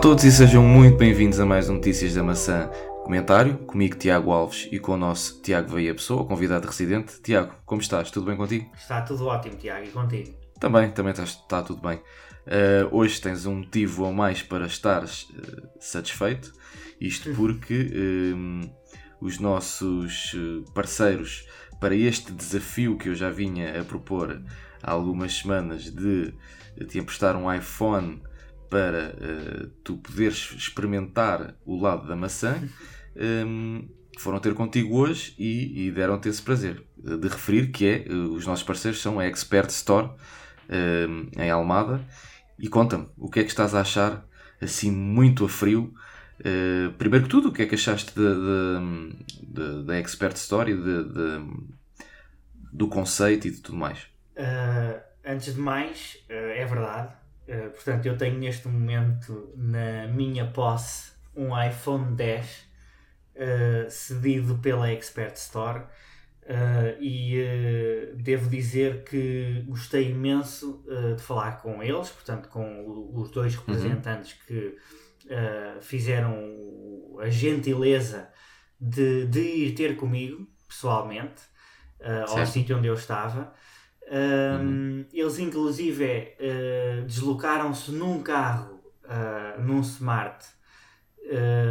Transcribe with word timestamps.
todos 0.00 0.24
e 0.24 0.32
sejam 0.32 0.62
muito 0.62 0.96
bem-vindos 0.96 1.38
a 1.40 1.44
mais 1.44 1.68
um 1.68 1.74
Notícias 1.74 2.14
da 2.14 2.22
Maçã 2.22 2.70
comentário, 3.04 3.58
comigo 3.58 3.98
Tiago 3.98 4.30
Alves 4.30 4.66
e 4.72 4.78
com 4.78 4.92
o 4.92 4.96
nosso 4.96 5.42
Tiago 5.42 5.74
Veia 5.74 5.94
Pessoa, 5.94 6.26
convidado 6.26 6.66
residente. 6.66 7.20
Tiago, 7.20 7.52
como 7.66 7.82
estás? 7.82 8.10
Tudo 8.10 8.24
bem 8.24 8.34
contigo? 8.34 8.70
Está 8.74 9.02
tudo 9.02 9.26
ótimo, 9.26 9.56
Tiago, 9.56 9.84
e 9.84 9.90
contigo? 9.90 10.34
Também, 10.58 10.90
também 10.90 11.10
está, 11.10 11.24
está 11.24 11.62
tudo 11.62 11.82
bem. 11.86 11.98
Uh, 11.98 12.88
hoje 12.92 13.20
tens 13.20 13.44
um 13.44 13.56
motivo 13.56 14.04
ou 14.04 14.12
mais 14.12 14.42
para 14.42 14.64
estares 14.64 15.24
uh, 15.24 15.68
satisfeito, 15.78 16.50
isto 16.98 17.34
porque 17.34 17.92
uh, 17.92 18.70
os 19.20 19.38
nossos 19.38 20.34
parceiros 20.72 21.46
para 21.78 21.94
este 21.94 22.32
desafio 22.32 22.96
que 22.96 23.10
eu 23.10 23.14
já 23.14 23.28
vinha 23.28 23.78
a 23.78 23.84
propor 23.84 24.42
há 24.82 24.92
algumas 24.92 25.36
semanas 25.36 25.90
de 25.90 26.32
te 26.88 26.98
emprestar 26.98 27.36
um 27.36 27.52
iPhone 27.52 28.22
para 28.70 29.14
uh, 29.14 29.66
tu 29.84 29.98
poderes 29.98 30.54
experimentar 30.56 31.54
o 31.66 31.80
lado 31.80 32.06
da 32.06 32.16
maçã, 32.16 32.56
um, 33.16 33.82
ehm, 33.82 33.88
foram 34.18 34.38
ter 34.38 34.54
contigo 34.54 34.96
hoje 34.96 35.34
e, 35.38 35.86
e 35.86 35.90
deram-te 35.90 36.28
esse 36.28 36.40
prazer 36.40 36.84
de 37.02 37.28
referir 37.28 37.70
que 37.70 37.86
é, 37.86 38.12
uh, 38.12 38.34
os 38.34 38.46
nossos 38.46 38.64
parceiros 38.64 39.00
são 39.00 39.18
a 39.18 39.26
Expert 39.26 39.70
Store 39.70 40.08
uh, 40.08 41.40
em 41.40 41.50
Almada 41.50 42.04
e 42.58 42.68
conta-me, 42.68 43.08
o 43.16 43.30
que 43.30 43.40
é 43.40 43.42
que 43.42 43.48
estás 43.50 43.74
a 43.74 43.80
achar 43.80 44.24
assim 44.60 44.90
muito 44.90 45.44
a 45.44 45.48
frio? 45.48 45.94
Uh, 46.40 46.92
primeiro 46.98 47.24
que 47.24 47.30
tudo, 47.30 47.48
o 47.48 47.52
que 47.52 47.62
é 47.62 47.66
que 47.66 47.74
achaste 47.74 48.12
da 49.84 49.98
Expert 49.98 50.36
Store 50.36 50.70
e 50.70 50.76
de, 50.76 51.04
de, 51.04 51.40
do 52.72 52.88
conceito 52.88 53.48
e 53.48 53.50
de 53.50 53.60
tudo 53.60 53.78
mais? 53.78 54.08
antes 55.22 55.54
de 55.54 55.60
mais, 55.60 56.16
é 56.28 56.64
verdade, 56.64 57.12
eh, 57.50 57.68
portanto, 57.70 58.06
eu 58.06 58.16
tenho 58.16 58.38
neste 58.38 58.68
momento 58.68 59.52
na 59.56 60.06
minha 60.06 60.46
posse 60.46 61.10
um 61.34 61.50
iPhone 61.60 62.14
10 62.14 62.46
uh, 62.46 62.60
eh, 63.34 63.86
cedido 63.90 64.58
pela 64.58 64.88
Expert 64.92 65.34
Store 65.34 65.80
uh, 65.80 67.02
e 67.02 68.14
devo 68.14 68.48
dizer 68.48 69.02
que 69.02 69.64
gostei 69.66 70.10
imenso 70.10 70.84
de 71.16 71.20
falar 71.20 71.60
com 71.60 71.82
eles, 71.82 72.10
portanto, 72.10 72.48
com 72.48 72.84
o, 72.84 73.20
os 73.20 73.32
dois 73.32 73.56
uhum. 73.56 73.60
representantes 73.60 74.32
uhum. 74.32 74.38
que 74.46 74.76
fizeram 75.80 77.18
a 77.20 77.28
gentileza 77.28 78.28
de, 78.80 79.26
de 79.26 79.40
ir 79.40 79.74
ter 79.74 79.96
comigo 79.96 80.48
pessoalmente 80.68 81.42
ao 82.28 82.46
sítio 82.46 82.78
onde 82.78 82.86
eu 82.86 82.94
estava. 82.94 83.52
Uhum. 84.10 85.06
Eles, 85.12 85.38
inclusive, 85.38 86.34
uh, 86.40 87.06
deslocaram-se 87.06 87.92
num 87.92 88.20
carro, 88.22 88.80
uh, 89.04 89.60
num 89.62 89.80
Smart, 89.80 90.44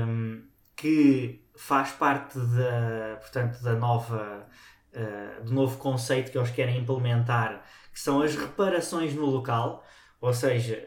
um, 0.08 0.44
que 0.76 1.46
faz 1.58 1.92
parte 1.92 2.40
da, 2.40 3.18
portanto, 3.20 3.62
da 3.62 3.74
nova, 3.76 4.48
uh, 4.94 5.44
do 5.44 5.54
novo 5.54 5.78
conceito 5.78 6.32
que 6.32 6.38
eles 6.38 6.52
querem 6.52 6.80
implementar, 6.80 7.62
que 7.92 8.00
são 8.00 8.22
as 8.22 8.36
reparações 8.36 9.14
no 9.14 9.26
local. 9.26 9.84
Ou 10.22 10.34
seja, 10.34 10.84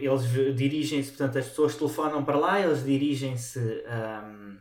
eles 0.00 0.56
dirigem-se, 0.56 1.10
portanto, 1.10 1.38
as 1.38 1.48
pessoas 1.48 1.74
telefonam 1.74 2.24
para 2.24 2.36
lá, 2.36 2.60
eles 2.60 2.84
dirigem-se. 2.84 3.58
Um, 3.58 4.58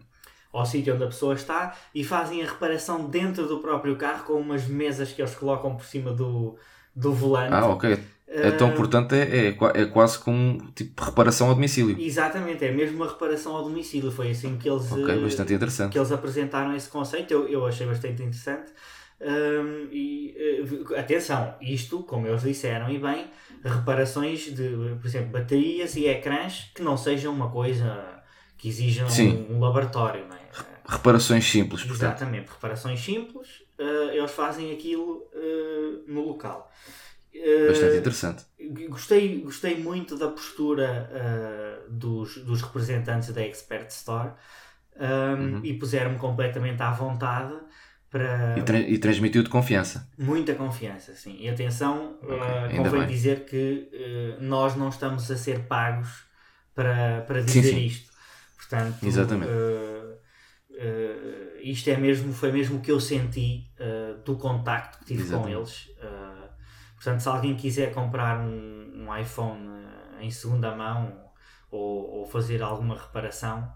ao 0.58 0.66
sítio 0.66 0.96
onde 0.96 1.04
a 1.04 1.08
pessoa 1.08 1.34
está 1.34 1.76
e 1.94 2.04
fazem 2.04 2.44
a 2.44 2.46
reparação 2.46 3.08
dentro 3.08 3.48
do 3.48 3.60
próprio 3.60 3.96
carro 3.96 4.24
com 4.26 4.34
umas 4.34 4.68
mesas 4.68 5.12
que 5.12 5.22
eles 5.22 5.36
colocam 5.36 5.76
por 5.76 5.86
cima 5.86 6.12
do, 6.12 6.56
do 6.96 7.14
volante. 7.14 7.54
Ah, 7.54 7.68
ok. 7.68 7.98
Então, 8.28 8.70
uh, 8.70 8.74
portanto, 8.74 9.14
é, 9.14 9.22
é, 9.22 9.58
é, 9.76 9.86
quase 9.86 10.20
como 10.20 10.60
tipo 10.72 11.04
reparação 11.04 11.48
ao 11.48 11.56
domicílio. 11.56 11.96
Exatamente, 12.00 12.66
é 12.66 12.72
mesmo 12.72 12.98
uma 12.98 13.08
reparação 13.08 13.56
ao 13.56 13.64
domicílio. 13.64 14.12
Foi 14.12 14.32
assim 14.32 14.58
que 14.58 14.70
eles, 14.70 14.92
okay, 14.92 15.20
bastante 15.20 15.54
interessante. 15.54 15.92
Que 15.92 16.00
eles 16.00 16.12
apresentaram 16.12 16.76
esse 16.76 16.90
conceito. 16.90 17.32
Eu, 17.32 17.48
eu 17.48 17.66
achei 17.66 17.86
bastante 17.86 18.24
interessante. 18.24 18.72
Um, 19.22 19.88
e 19.92 20.36
uh, 20.62 20.96
atenção, 20.98 21.56
isto, 21.62 22.04
como 22.04 22.28
eles 22.28 22.42
disseram 22.42 22.90
e 22.90 23.00
bem, 23.00 23.28
reparações 23.64 24.54
de, 24.54 24.70
por 25.00 25.06
exemplo, 25.06 25.30
baterias 25.30 25.96
e 25.96 26.06
ecrãs 26.08 26.72
que 26.76 26.82
não 26.82 26.98
sejam 26.98 27.34
uma 27.34 27.50
coisa 27.50 28.22
que 28.58 28.68
exijam 28.68 29.08
um, 29.08 29.56
um, 29.56 29.60
laboratório, 29.60 30.26
não 30.28 30.36
é? 30.36 30.45
Reparações 30.88 31.50
simples, 31.50 31.84
portanto. 31.84 32.02
Exatamente, 32.02 32.52
reparações 32.52 33.04
simples, 33.04 33.62
uh, 33.80 34.12
eles 34.12 34.32
fazem 34.32 34.72
aquilo 34.72 35.28
uh, 35.34 36.04
no 36.08 36.22
local. 36.22 36.72
Uh, 37.34 37.68
Bastante 37.68 37.98
interessante. 37.98 38.46
Gostei, 38.90 39.42
gostei 39.42 39.78
muito 39.78 40.18
da 40.18 40.30
postura 40.30 41.10
dos, 41.90 42.38
dos 42.38 42.62
representantes 42.62 43.34
da 43.34 43.42
Expert 43.42 43.90
Store 43.90 44.32
um, 44.96 45.56
uhum. 45.56 45.62
e 45.64 45.74
puseram-me 45.74 46.18
completamente 46.18 46.82
à 46.82 46.92
vontade 46.92 47.54
para. 48.10 48.58
E, 48.58 48.64
tra 48.64 48.80
e 48.80 48.98
transmitiu-te 48.98 49.50
confiança. 49.50 50.10
Muita 50.18 50.56
confiança, 50.56 51.14
sim. 51.14 51.36
E 51.40 51.50
atenção, 51.50 52.18
okay. 52.22 52.78
convém 52.78 53.00
bem. 53.02 53.08
dizer 53.08 53.46
que 53.46 53.90
nós 54.40 54.76
não 54.76 54.90
estamos 54.90 55.30
a 55.30 55.36
ser 55.36 55.66
pagos 55.68 56.24
para, 56.74 57.22
para 57.28 57.42
dizer 57.42 57.64
sim, 57.64 57.70
sim. 57.70 57.86
isto. 57.86 58.16
Portanto, 58.58 59.06
Exatamente. 59.06 59.52
Uh, 60.76 61.58
uh, 61.58 61.62
isto 61.62 61.90
é 61.90 61.98
mesmo, 61.98 62.34
foi 62.34 62.52
mesmo 62.52 62.78
o 62.78 62.82
que 62.82 62.92
eu 62.92 63.00
senti 63.00 63.72
uh, 63.80 64.22
do 64.24 64.36
contacto 64.36 65.00
que 65.00 65.06
tive 65.06 65.22
Exatamente. 65.24 65.54
com 65.54 65.60
eles. 65.60 65.92
portanto, 66.96 67.20
se 67.22 67.30
alguém 67.30 67.56
quiser 67.56 67.94
comprar 67.94 68.40
um, 68.40 69.06
um 69.06 69.18
iPhone 69.18 69.86
em 70.20 70.30
segunda 70.30 70.76
mão 70.76 71.32
ou, 71.72 72.20
ou, 72.20 72.26
fazer 72.26 72.62
alguma 72.62 72.96
reparação, 72.96 73.72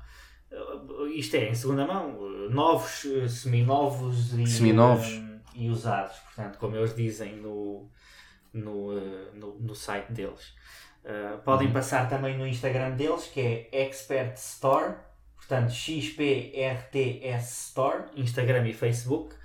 isto 1.14 1.36
é, 1.36 1.50
em 1.50 1.56
segunda 1.56 1.86
mão, 1.86 2.18
novos, 2.50 3.06
seminovos 3.30 4.34
e, 4.34 4.48
seminovos. 4.48 5.08
e 5.54 5.70
usados, 5.70 6.18
portanto, 6.18 6.58
como 6.58 6.76
eles 6.76 6.96
dizem 6.96 7.38
no, 7.38 7.90
no, 8.54 8.94
no, 9.34 9.60
no 9.60 9.76
site 9.76 10.12
deles. 10.12 10.54
Uh, 11.04 11.38
podem 11.44 11.68
uhum. 11.68 11.74
passar 11.74 12.10
também 12.10 12.38
no 12.38 12.46
Instagram 12.46 12.92
deles, 12.92 13.26
que 13.28 13.40
é 13.40 13.70
Expert 13.72 14.36
Store, 14.36 14.96
portanto 15.40 15.72
XPRTS 15.72 17.52
Store, 17.70 18.04
Instagram 18.16 18.68
e 18.68 18.74
Facebook, 18.74 19.36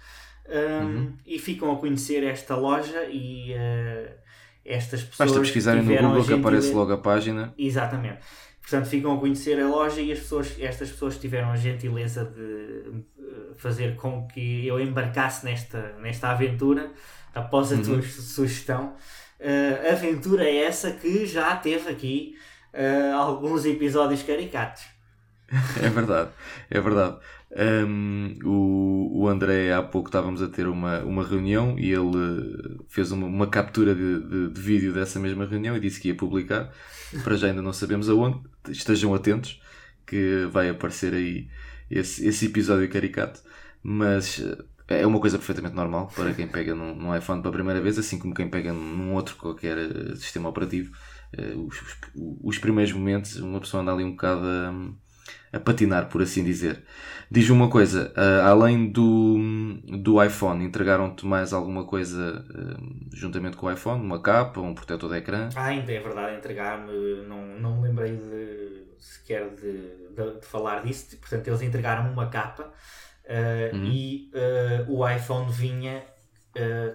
um, 0.48 0.84
uhum. 0.84 1.12
e 1.24 1.38
ficam 1.38 1.72
a 1.72 1.76
conhecer 1.76 2.22
esta 2.22 2.54
loja 2.54 3.04
e 3.04 3.52
uh, 3.52 4.12
estas 4.64 5.02
pessoas. 5.02 5.30
Basta 5.30 5.40
pesquisarem 5.40 5.82
no 5.82 5.96
Google 5.96 6.24
que 6.24 6.34
aparece 6.34 6.72
logo 6.72 6.92
a 6.92 6.98
página. 6.98 7.54
Exatamente. 7.56 8.18
Portanto, 8.60 8.86
ficam 8.86 9.14
a 9.14 9.18
conhecer 9.18 9.60
a 9.60 9.68
loja 9.68 10.00
e 10.00 10.10
as 10.10 10.20
pessoas, 10.20 10.56
estas 10.58 10.90
pessoas 10.90 11.18
tiveram 11.18 11.50
a 11.50 11.56
gentileza 11.56 12.24
de 12.24 13.04
fazer 13.56 13.96
com 13.96 14.26
que 14.26 14.66
eu 14.66 14.80
embarcasse 14.80 15.44
nesta, 15.44 15.96
nesta 16.00 16.30
aventura 16.30 16.92
após 17.34 17.72
a 17.72 17.76
uhum. 17.76 17.82
tua 17.82 18.02
sugestão 18.02 18.94
uh, 19.40 19.92
aventura 19.92 20.44
é 20.44 20.64
essa 20.64 20.90
que 20.90 21.26
já 21.26 21.54
teve 21.56 21.90
aqui 21.90 22.36
uh, 22.72 23.14
alguns 23.14 23.64
episódios 23.64 24.22
caricatos. 24.22 24.82
É 25.82 25.88
verdade, 25.88 26.30
é 26.70 26.80
verdade. 26.80 27.18
Um, 27.56 28.36
o, 28.44 29.22
o 29.22 29.28
André, 29.28 29.72
há 29.72 29.82
pouco 29.82 30.08
estávamos 30.08 30.42
a 30.42 30.48
ter 30.48 30.66
uma, 30.66 31.00
uma 31.00 31.24
reunião 31.24 31.78
e 31.78 31.92
ele 31.92 32.82
fez 32.88 33.12
uma, 33.12 33.26
uma 33.26 33.46
captura 33.46 33.94
de, 33.94 34.20
de, 34.20 34.50
de, 34.50 34.60
vídeo 34.60 34.92
dessa 34.92 35.20
mesma 35.20 35.46
reunião 35.46 35.76
e 35.76 35.80
disse 35.80 36.00
que 36.00 36.08
ia 36.08 36.14
publicar. 36.16 36.72
Para 37.22 37.36
já 37.36 37.46
ainda 37.46 37.62
não 37.62 37.72
sabemos 37.72 38.08
aonde, 38.08 38.40
estejam 38.68 39.14
atentos 39.14 39.62
que 40.04 40.46
vai 40.50 40.68
aparecer 40.68 41.14
aí 41.14 41.48
esse, 41.90 42.26
esse 42.26 42.46
episódio 42.46 42.90
caricato. 42.90 43.40
Mas 43.82 44.42
é 44.88 45.06
uma 45.06 45.20
coisa 45.20 45.38
perfeitamente 45.38 45.76
normal 45.76 46.10
para 46.14 46.34
quem 46.34 46.48
pega 46.48 46.74
num, 46.74 46.94
num 46.94 47.16
iPhone 47.16 47.40
pela 47.40 47.52
primeira 47.52 47.80
vez, 47.80 47.98
assim 47.98 48.18
como 48.18 48.34
quem 48.34 48.48
pega 48.48 48.72
num 48.72 49.14
outro 49.14 49.36
qualquer 49.36 49.78
eh, 49.78 50.16
sistema 50.16 50.48
operativo. 50.48 50.92
Os, 51.66 51.82
os, 51.82 51.96
os, 52.44 52.58
primeiros 52.58 52.92
momentos, 52.92 53.36
uma 53.36 53.58
pessoa 53.60 53.82
anda 53.82 53.92
ali 53.92 54.04
um 54.04 54.12
bocado 54.12 54.46
a, 54.46 54.72
a 55.52 55.60
patinar, 55.60 56.08
por 56.08 56.22
assim 56.22 56.42
dizer. 56.42 56.82
Diz 57.30 57.48
uma 57.48 57.68
coisa, 57.70 58.12
uh, 58.16 58.46
além 58.46 58.90
do, 58.90 59.38
do 60.02 60.22
iPhone, 60.22 60.64
entregaram-te 60.64 61.24
mais 61.24 61.52
alguma 61.52 61.84
coisa 61.84 62.44
uh, 62.50 63.16
juntamente 63.16 63.56
com 63.56 63.66
o 63.66 63.72
iPhone? 63.72 64.02
Uma 64.02 64.20
capa, 64.20 64.60
um 64.60 64.74
protetor 64.74 65.10
de 65.10 65.18
ecrã? 65.18 65.48
Ah, 65.54 65.66
ainda 65.66 65.92
é 65.92 66.00
verdade, 66.00 66.36
entregar-me, 66.36 66.92
não, 67.26 67.46
não 67.58 67.76
me 67.76 67.88
lembrei 67.88 68.16
de, 68.16 68.84
sequer 68.98 69.48
de, 69.50 69.72
de, 70.14 70.40
de 70.40 70.46
falar 70.46 70.82
disso. 70.82 71.16
Portanto, 71.16 71.48
eles 71.48 71.62
entregaram-me 71.62 72.10
uma 72.10 72.28
capa 72.28 72.72
Uh, 73.24 73.74
uhum. 73.74 73.84
E 73.86 74.30
o 74.86 75.08
iPhone 75.08 75.50
vinha 75.50 76.04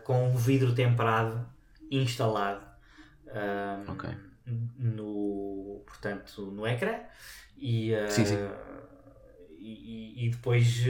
com 0.04 0.31
o 0.31 0.38
vidro 0.38 0.76
temperado 0.76 1.44
instalado 1.90 2.64
okay. 3.88 4.12
no, 4.78 5.84
portanto, 5.88 6.52
no 6.52 6.68
ecrã 6.68 7.00
e, 7.61 7.94
sim, 8.09 8.25
sim. 8.25 8.38
e, 9.59 10.25
e, 10.25 10.29
depois, 10.29 10.83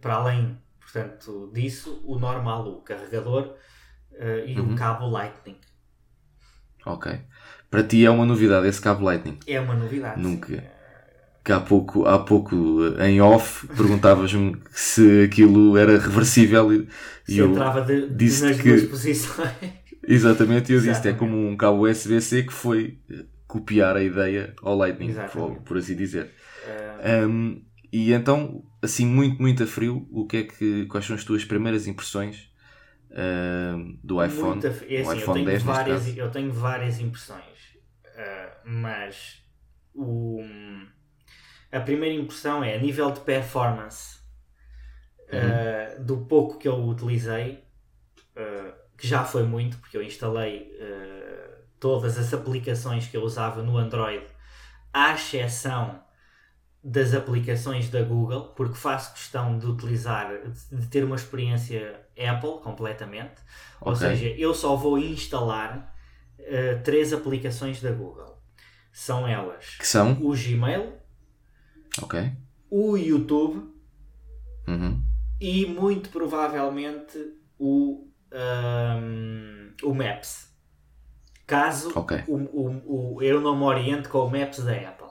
para 0.00 0.14
além 0.14 0.58
portanto, 0.80 1.50
disso, 1.52 2.02
o 2.04 2.18
normal, 2.18 2.66
o 2.68 2.80
carregador 2.80 3.54
e 4.46 4.58
uhum. 4.58 4.72
o 4.72 4.76
cabo 4.76 5.08
Lightning. 5.08 5.56
Ok. 6.86 7.20
para 7.70 7.82
ti 7.82 8.04
é 8.04 8.10
uma 8.10 8.24
novidade 8.24 8.66
esse 8.66 8.80
cabo 8.80 9.04
Lightning. 9.04 9.38
É 9.46 9.60
uma 9.60 9.74
novidade. 9.74 10.20
Nunca. 10.20 10.64
Que 11.44 11.52
há 11.52 11.60
pouco, 11.60 12.06
há 12.06 12.18
pouco 12.18 12.56
em 13.00 13.20
off 13.20 13.66
perguntavas-me 13.68 14.56
se 14.72 15.24
aquilo 15.24 15.76
era 15.76 15.98
reversível 15.98 16.72
e 16.72 16.88
Se 17.24 17.38
eu 17.38 17.50
entrava 17.50 17.82
de, 17.82 18.08
disse 18.08 18.44
nas 18.44 18.60
que- 18.60 18.68
duas 18.70 18.84
posições. 18.84 19.48
exatamente 20.06 20.72
eu 20.72 20.80
disse 20.80 21.06
é 21.08 21.12
como 21.12 21.36
um 21.48 21.56
cabo 21.56 21.86
USB-C 21.86 22.44
que 22.44 22.52
foi 22.52 22.98
eh, 23.10 23.24
copiar 23.48 23.96
a 23.96 24.02
ideia 24.04 24.54
ao 24.62 24.76
Lightning, 24.76 25.14
por, 25.32 25.62
por 25.62 25.78
assim 25.78 25.96
dizer. 25.96 26.32
Um, 27.28 27.64
e 27.92 28.12
então, 28.12 28.64
assim, 28.82 29.06
muito, 29.06 29.40
muito 29.42 29.62
a 29.64 29.66
frio, 29.66 30.06
o 30.12 30.26
que 30.26 30.38
é 30.38 30.42
que, 30.44 30.86
quais 30.86 31.06
são 31.06 31.16
as 31.16 31.24
tuas 31.24 31.44
primeiras 31.44 31.86
impressões 31.86 32.50
um, 33.10 33.98
do 34.04 34.24
iPhone? 34.24 34.60
Muita- 34.62 34.68
é 34.88 35.00
o 35.00 35.02
assim, 35.02 35.18
iPhone 35.18 35.26
eu, 35.26 35.32
tenho 35.32 35.44
10 35.52 35.64
neste 35.64 35.66
várias, 35.66 36.16
eu 36.16 36.30
tenho 36.30 36.52
várias 36.52 37.00
impressões, 37.00 37.76
ah, 38.16 38.58
mas 38.64 39.42
o, 39.94 40.42
a 41.72 41.80
primeira 41.80 42.14
impressão 42.14 42.62
é 42.62 42.74
a 42.74 42.78
nível 42.78 43.10
de 43.10 43.20
performance 43.20 44.18
Uhum. 45.32 45.50
ah, 45.52 45.98
do 46.00 46.24
pouco 46.26 46.58
que 46.58 46.68
eu 46.68 46.74
utilizei, 46.86 47.64
que 48.96 49.06
já 49.06 49.24
foi 49.24 49.42
muito, 49.44 49.78
porque 49.78 49.96
eu 49.96 50.02
instalei 50.02 50.72
todas 51.80 52.18
as 52.18 52.32
aplicações 52.34 53.06
que 53.06 53.16
eu 53.16 53.22
usava 53.22 53.62
no 53.62 53.76
Android, 53.78 54.26
à 54.92 55.14
exceção 55.14 56.02
das 56.82 57.12
aplicações 57.14 57.90
da 57.90 58.02
Google, 58.02 58.54
porque 58.54 58.76
faço 58.76 59.12
questão 59.12 59.58
de 59.58 59.66
utilizar, 59.66 60.30
de 60.72 60.86
ter 60.88 61.04
uma 61.04 61.16
experiência 61.16 62.00
Apple 62.16 62.62
completamente. 62.62 63.42
Ou 63.80 63.92
Ok. 63.92 64.06
seja, 64.08 64.28
eu 64.28 64.54
só 64.54 64.76
vou 64.76 64.98
instalar 64.98 65.94
eh, 66.38 66.76
três 66.76 67.12
aplicações 67.12 67.80
da 67.82 67.90
Google. 67.92 68.38
São 68.92 69.26
elas 69.26 69.76
Que 69.78 69.86
são? 69.86 70.12
o 70.22 70.34
Gmail, 70.34 70.92
Ok. 72.02 72.14
o 72.70 72.96
YouTube 72.96 73.74
Uhum. 74.66 75.02
e 75.40 75.66
muito 75.66 76.10
provavelmente 76.10 77.18
o, 77.58 78.08
ahm, 78.32 79.74
o 79.82 79.94
Maps. 79.94 80.47
Caso 81.48 81.90
Ok. 81.98 82.22
o, 82.28 82.36
o, 82.36 83.14
o- 83.16 83.22
eu 83.22 83.40
não 83.40 83.56
me 83.56 83.64
oriente 83.64 84.08
com 84.08 84.18
o 84.24 84.30
Maps 84.30 84.60
da 84.62 84.72
Apple. 84.72 85.08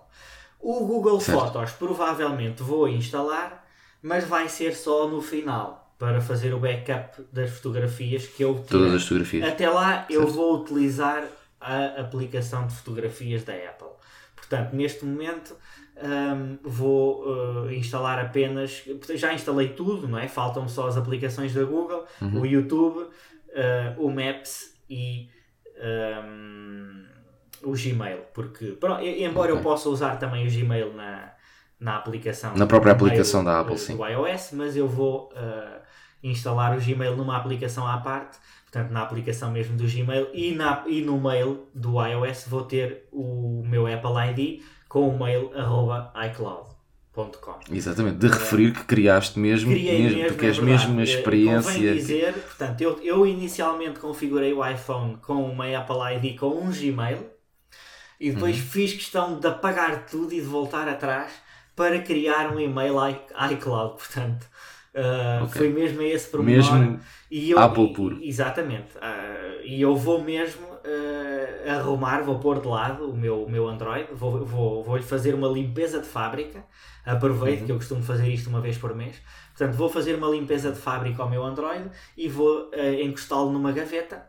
O 0.60 0.86
Google 0.86 1.20
Certo. 1.20 1.40
Fotos 1.42 1.72
provavelmente 1.74 2.62
vou 2.64 2.88
instalar, 2.88 3.66
mas 4.02 4.24
vai 4.24 4.48
ser 4.48 4.74
só 4.76 5.08
no 5.08 5.22
final 5.22 5.94
para 6.00 6.22
fazer 6.22 6.54
o 6.54 6.60
backup 6.60 7.24
das 7.34 7.50
fotografias 7.50 8.28
que 8.28 8.44
eu 8.44 8.54
tirei. 8.54 8.68
Todas 8.68 8.94
as 8.94 9.04
fotografias. 9.04 9.48
Até 9.50 9.68
lá 9.70 10.06
eu 10.10 10.22
Certo. 10.22 10.36
vou 10.36 10.62
utilizar 10.62 11.24
a 11.60 12.02
aplicação 12.02 12.68
de 12.68 12.76
fotografias 12.76 13.44
da 13.44 13.54
Apple. 13.54 13.88
Portanto, 14.36 14.74
neste 14.76 15.04
momento 15.06 15.56
hum, 16.00 16.58
vou 16.64 17.24
uh, 17.66 17.72
instalar 17.72 18.20
apenas. 18.20 18.84
Já 19.16 19.34
instalei 19.34 19.70
tudo, 19.70 20.08
não 20.08 20.20
é? 20.20 20.28
Faltam 20.28 20.68
só 20.68 20.88
as 20.88 20.98
aplicações 20.98 21.52
da 21.54 21.64
Google, 21.64 22.06
Uhum. 22.22 22.42
o 22.42 22.46
YouTube, 22.46 23.00
uh, 23.00 23.10
o 23.98 24.12
Maps 24.12 24.76
e 24.88 25.30
hum, 26.24 27.06
o 27.64 27.72
Gmail. 27.72 28.20
Porque, 28.34 28.68
pronto, 28.72 29.02
embora 29.04 29.52
eu 29.52 29.56
Ok. 29.58 29.64
possa 29.64 29.90
usar 29.90 30.18
também 30.18 30.48
o 30.48 30.52
Gmail 30.52 30.94
na, 30.94 31.32
na 31.80 31.98
aplicação 31.98 32.56
Na 32.56 32.66
própria 32.68 32.94
do 32.94 33.06
aplicação 33.06 33.44
da 33.44 33.60
Apple, 33.60 33.76
uh, 33.76 33.78
sim. 33.78 33.96
do 33.96 34.06
iOS, 34.06 34.52
mas 34.54 34.76
eu 34.76 34.88
vou 34.88 35.30
uh, 35.34 35.82
instalar 36.24 36.78
o 36.78 36.82
Gmail 36.82 37.16
numa 37.16 37.38
aplicação 37.38 37.88
à 37.88 37.98
parte, 37.98 38.38
portanto 38.64 38.92
na 38.92 39.02
aplicação 39.02 39.52
mesmo 39.52 39.78
do 39.78 39.86
Gmail 39.88 40.30
e, 40.34 40.54
na, 40.54 40.84
e 40.88 41.02
no 41.02 41.20
mail 41.20 41.68
do 41.74 42.04
iOS 42.04 42.48
vou 42.48 42.64
ter 42.64 43.08
o 43.12 43.64
meu 43.66 43.88
Apple 43.88 44.32
ID 44.32 44.64
com 44.88 45.08
o 45.10 45.20
mail 45.20 45.52
arroba 45.56 46.14
iCloud.com. 46.28 46.77
Exatamente. 47.72 48.18
De 48.18 48.28
referir 48.28 48.74
que 48.74 48.84
criaste 48.86 49.38
mesmo, 49.40 49.72
mesmo, 49.72 49.98
mesmo, 49.98 50.26
porque 50.26 50.46
é 50.46 50.50
és 50.50 50.58
verdade. 50.58 50.66
mesmo 50.66 50.94
uma 50.94 51.02
Eh, 51.04 51.04
experiência. 51.04 51.94
Dizer, 51.96 52.34
portanto, 52.34 52.82
eu, 52.82 53.00
eu 53.04 53.26
inicialmente 53.26 54.00
configurei 54.00 54.54
o 54.54 54.66
iPhone 54.66 55.18
com 55.18 55.44
uma 55.50 55.66
Apple 55.78 55.98
ID 56.28 56.38
com 56.40 56.48
um 56.50 56.72
Gmail 56.72 57.30
e 58.20 58.32
depois 58.32 58.58
Uhum. 58.58 58.64
fiz 58.64 58.94
questão 58.94 59.40
de 59.40 59.48
apagar 59.48 60.06
tudo 60.08 60.34
e 60.34 60.42
de 60.42 60.48
voltar 60.48 60.88
atrás 60.88 61.32
para 61.76 62.02
criar 62.02 62.52
um 62.56 62.60
e-mail 62.60 62.96
iCloud. 63.52 63.96
Portanto, 63.98 64.48
ah, 64.96 65.44
Ok. 65.44 65.62
foi 65.62 65.70
mesmo 65.70 66.02
esse 66.02 66.30
pormenor. 66.30 66.66
Mesmo 66.72 67.00
E 67.30 67.52
eu, 67.52 67.60
Apple 67.62 67.94
puro. 67.94 68.20
Exatamente. 68.22 68.98
Ah, 69.02 69.60
e 69.64 69.82
eu 69.82 69.96
vou 69.96 70.24
mesmo 70.24 70.66
ah, 70.88 71.74
arrumar, 71.80 72.22
vou 72.24 72.40
pôr 72.40 72.62
de 72.62 72.68
lado 72.68 73.10
o 73.10 73.16
meu, 73.16 73.44
o 73.44 73.50
meu 73.50 73.68
Android, 73.68 74.08
vou, 74.14 74.46
vou, 74.46 74.84
vou-lhe 74.84 75.04
fazer 75.04 75.34
uma 75.34 75.48
limpeza 75.48 76.00
de 76.00 76.08
fábrica. 76.08 76.64
Aproveito 77.06 77.62
Uhum. 77.62 77.66
que 77.66 77.72
eu 77.72 77.76
costumo 77.78 78.04
fazer 78.04 78.28
isto 78.28 78.50
uma 78.50 78.62
vez 78.62 78.78
por 78.78 78.94
mês. 78.96 79.16
Portanto, 79.58 79.76
vou 79.78 79.90
fazer 79.90 80.16
uma 80.16 80.28
limpeza 80.30 80.72
de 80.72 80.78
fábrica 80.80 81.22
ao 81.24 81.30
meu 81.30 81.44
Android 81.44 81.90
e 82.16 82.28
vou 82.30 82.70
ah, 82.74 83.02
encostá-lo 83.02 83.52
numa 83.52 83.72
gaveta 83.72 84.26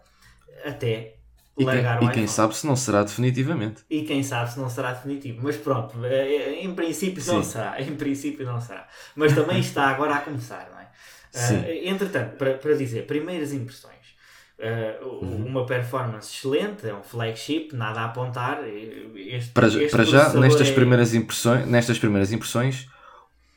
até 0.64 1.14
e, 1.56 1.64
quem, 1.64 1.66
largar 1.66 2.00
o 2.02 2.04
e 2.04 2.10
quem 2.10 2.26
sabe 2.26 2.56
se 2.56 2.66
não 2.66 2.76
será 2.76 3.02
definitivamente. 3.02 3.82
E 3.90 4.02
quem 4.02 4.22
sabe 4.22 4.52
se 4.52 4.58
não 4.58 4.70
será 4.70 4.92
definitivo. 4.92 5.40
Mas 5.42 5.56
pronto, 5.56 5.94
eh, 6.04 6.60
em 6.62 6.72
princípio 6.74 7.22
não 7.26 7.42
Sim. 7.42 7.50
será. 7.50 7.74
Em 7.82 7.96
princípio 7.96 8.46
não 8.46 8.60
será. 8.60 8.86
Mas 9.16 9.34
também 9.34 9.58
está 9.58 9.88
agora 9.88 10.14
a 10.14 10.20
começar, 10.20 10.68
não 10.72 10.78
é? 10.78 10.88
Eh, 11.34 11.88
entretanto, 11.88 12.36
para, 12.36 12.54
para 12.54 12.74
dizer, 12.74 13.06
primeiras 13.06 13.52
impressões. 13.52 14.16
Uhum. 14.60 15.46
Uma 15.46 15.64
performance 15.66 16.34
excelente, 16.34 16.86
é 16.86 16.92
um 16.94 17.02
flagship, 17.02 17.68
nada 17.72 18.00
a 18.00 18.04
apontar. 18.06 18.60
Este, 18.68 19.52
Para, 19.52 19.68
este 19.68 19.88
para 19.90 20.04
já, 20.04 20.32
nestas 20.34 20.68
é- 20.68 20.72
primeiras, 20.72 21.14
impressões, 21.14 21.66
nestas 21.66 21.98
primeiras 21.98 22.32
impressões, 22.32 22.88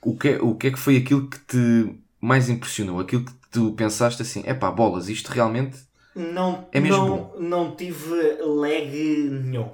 o 0.03 0.15
que, 0.15 0.29
é, 0.29 0.41
o 0.41 0.55
que 0.55 0.67
é 0.67 0.71
que 0.71 0.79
foi 0.79 0.97
aquilo 0.97 1.27
que 1.27 1.39
te 1.39 1.95
mais 2.19 2.49
impressionou? 2.49 2.99
Aquilo 2.99 3.25
que 3.25 3.31
tu 3.51 3.71
pensaste 3.73 4.21
assim, 4.21 4.43
é 4.45 4.53
pá, 4.53 4.69
bolas, 4.71 5.09
isto 5.09 5.29
realmente 5.29 5.77
Não, 6.15 6.67
É 6.71 6.79
mesmo 6.79 7.33
não, 7.39 7.39
não 7.39 7.75
tive 7.75 8.13
lag 8.39 9.29
nenhum. 9.29 9.71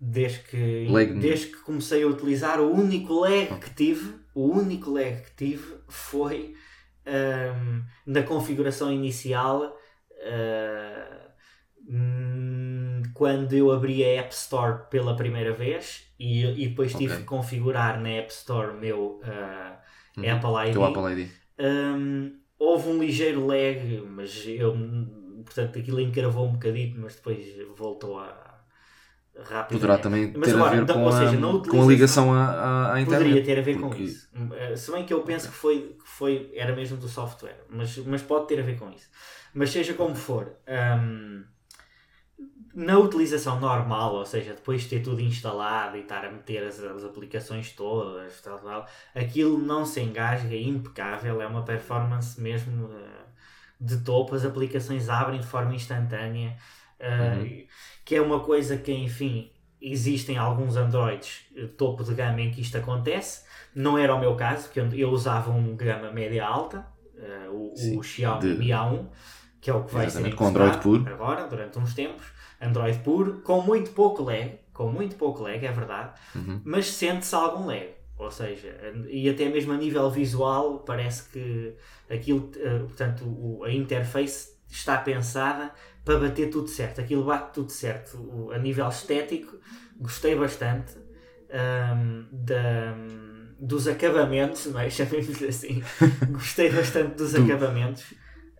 Desde 0.00 0.40
que, 0.40 0.86
Lag 0.90 1.06
nenhum. 1.06 1.20
desde 1.20 1.46
que 1.46 1.56
comecei 1.58 2.02
a 2.02 2.06
utilizar, 2.06 2.60
o 2.60 2.70
único 2.70 3.14
lag 3.20 3.46
que 3.60 3.70
tive, 3.70 4.14
o 4.34 4.46
único 4.50 4.90
lag 4.90 5.22
que 5.22 5.34
tive 5.36 5.74
foi 5.88 6.54
ahm, 7.06 7.82
na 8.06 8.22
configuração 8.22 8.92
inicial 8.92 9.76
ah, 10.26 11.30
hum, 11.88 13.02
quando 13.14 13.54
eu 13.54 13.70
abri 13.72 14.04
a 14.04 14.20
App 14.22 14.34
Store 14.34 14.88
pela 14.90 15.16
primeira 15.16 15.52
vez 15.54 16.12
e, 16.18 16.44
e 16.64 16.68
depois 16.68 16.94
tive 16.94 17.14
Ok. 17.14 17.20
que 17.20 17.24
configurar 17.24 18.00
na 18.00 18.10
App 18.10 18.32
Store 18.32 18.74
meu 18.74 19.20
ah, 19.24 19.80
Uhum. 20.16 20.24
Apple 20.30 20.70
ID. 20.70 20.82
Apple 20.86 21.12
ID. 21.12 21.30
Hum, 21.58 22.40
houve 22.58 22.88
um 22.88 22.98
ligeiro 22.98 23.46
lag, 23.46 24.02
mas 24.08 24.46
eu, 24.46 24.74
portanto, 25.44 25.78
aquilo 25.78 26.00
encravou 26.00 26.46
um 26.46 26.52
bocadinho, 26.52 27.00
mas 27.00 27.16
depois 27.16 27.46
voltou 27.76 28.18
a 28.18 28.45
rápido. 29.44 29.78
Poderá 29.78 29.98
também 29.98 30.32
ter 30.32 30.54
agora, 30.54 30.70
a 30.70 30.74
ver 30.74 30.82
então, 30.82 30.96
com, 31.02 31.08
a, 31.08 31.12
seja, 31.12 31.38
na 31.40 31.48
com 31.70 31.82
a 31.82 31.86
ligação 31.86 32.32
à, 32.32 32.44
à, 32.46 32.94
à 32.94 33.00
internet. 33.00 33.24
Poderia 33.28 33.44
ter 33.44 33.58
a 33.58 33.62
ver 33.62 33.74
com 33.80 33.88
porque- 33.88 34.02
isso. 34.02 34.28
Eh, 34.54 34.76
Se 34.76 34.90
bem 34.92 35.04
que 35.04 35.12
eu 35.12 35.22
penso 35.22 35.48
que, 35.48 35.54
foi, 35.54 35.96
que 36.02 36.08
foi, 36.08 36.50
era 36.54 36.74
mesmo 36.74 36.96
do 36.96 37.08
software, 37.08 37.64
mas, 37.68 37.96
mas 37.98 38.22
pode 38.22 38.46
ter 38.48 38.60
a 38.60 38.62
ver 38.62 38.78
com 38.78 38.90
isso. 38.90 39.08
Mas 39.54 39.70
seja 39.70 39.94
como 39.94 40.14
for, 40.14 40.52
hum, 40.68 41.44
na 42.74 42.98
utilização 42.98 43.58
normal, 43.58 44.14
ou 44.14 44.26
seja, 44.26 44.52
depois 44.52 44.82
de 44.82 44.88
ter 44.90 45.00
tudo 45.02 45.20
instalado 45.22 45.96
e 45.96 46.00
estar 46.00 46.24
a 46.24 46.30
meter 46.30 46.62
as, 46.66 46.78
as 46.78 47.04
aplicações 47.04 47.72
todas, 47.72 48.40
tal, 48.42 48.58
tal, 48.58 48.86
aquilo 49.14 49.56
não 49.58 49.86
se 49.86 50.00
engasga, 50.00 50.54
é 50.54 50.60
impecável, 50.60 51.40
é 51.40 51.46
uma 51.46 51.62
performance 51.64 52.38
mesmo 52.40 52.90
eh, 52.92 53.24
de 53.80 53.98
topo, 54.04 54.34
as 54.34 54.44
aplicações 54.44 55.08
abrem 55.08 55.40
de 55.40 55.46
forma 55.46 55.74
instantânea, 55.74 56.56
eh, 56.98 57.34
Uhum. 57.36 57.64
que 58.04 58.14
é 58.16 58.20
uma 58.20 58.40
coisa 58.40 58.76
que, 58.76 58.92
enfim, 58.92 59.50
existem 59.80 60.36
alguns 60.38 60.76
Androids 60.76 61.46
eh, 61.56 61.66
topo 61.76 62.02
de 62.04 62.14
gama 62.14 62.40
em 62.40 62.50
que 62.50 62.60
isto 62.60 62.76
acontece. 62.78 63.44
Não 63.74 63.98
era 63.98 64.14
o 64.14 64.18
meu 64.20 64.34
caso, 64.36 64.64
porque 64.64 64.80
eu, 64.80 64.92
eu 64.94 65.10
usava 65.10 65.50
um 65.50 65.76
gama 65.76 66.10
média 66.12 66.44
alta, 66.46 66.86
eh, 67.16 67.48
o, 67.50 67.72
Sim, 67.76 67.98
o 67.98 68.02
Xiaomi 68.02 68.52
de- 68.54 68.58
Mi 68.58 68.68
A1, 68.68 69.06
que 69.60 69.70
é 69.70 69.74
o 69.74 69.84
que 69.84 69.92
vai 69.94 70.08
ser 70.08 70.34
com 70.34 70.46
Android 70.46 70.78
puro. 70.78 71.06
agora, 71.08 71.46
durante 71.46 71.78
uns 71.78 71.94
tempos. 71.94 72.24
Android 72.60 72.98
puro, 73.00 73.42
com 73.42 73.60
muito 73.60 73.90
pouco 73.90 74.22
lag, 74.22 74.58
com 74.72 74.90
muito 74.90 75.16
pouco 75.16 75.42
lag, 75.42 75.62
é 75.64 75.70
verdade, 75.72 76.12
Uhum. 76.34 76.60
mas 76.64 76.86
sente-se 76.86 77.34
algum 77.34 77.66
lag. 77.66 77.94
Ou 78.18 78.30
seja, 78.30 78.74
e 79.10 79.28
até 79.28 79.46
mesmo 79.46 79.74
a 79.74 79.76
nível 79.76 80.10
visual, 80.10 80.78
parece 80.78 81.28
que 81.28 81.74
aquilo, 82.10 82.50
eh, 82.56 82.78
portanto, 82.78 83.60
a 83.62 83.70
interface 83.70 84.56
está 84.70 84.96
pensada 84.96 85.70
para 86.06 86.20
bater 86.20 86.48
tudo 86.50 86.68
certo. 86.68 87.00
Aquilo 87.02 87.24
bate 87.24 87.52
tudo 87.52 87.70
certo. 87.70 88.16
O- 88.16 88.52
a 88.52 88.58
nível 88.58 88.88
estético, 88.88 89.58
gostei 89.98 90.34
bastante 90.36 90.92
ahm, 91.50 92.26
da- 92.32 92.94
dos 93.58 93.88
acabamentos, 93.88 94.66
não 94.66 94.80
é? 94.80 94.88
Chamemos-lhe 94.90 95.48
assim. 95.48 95.82
gostei 96.30 96.70
bastante 96.70 97.16
dos 97.16 97.32
Do- 97.32 97.42
acabamentos 97.44 98.04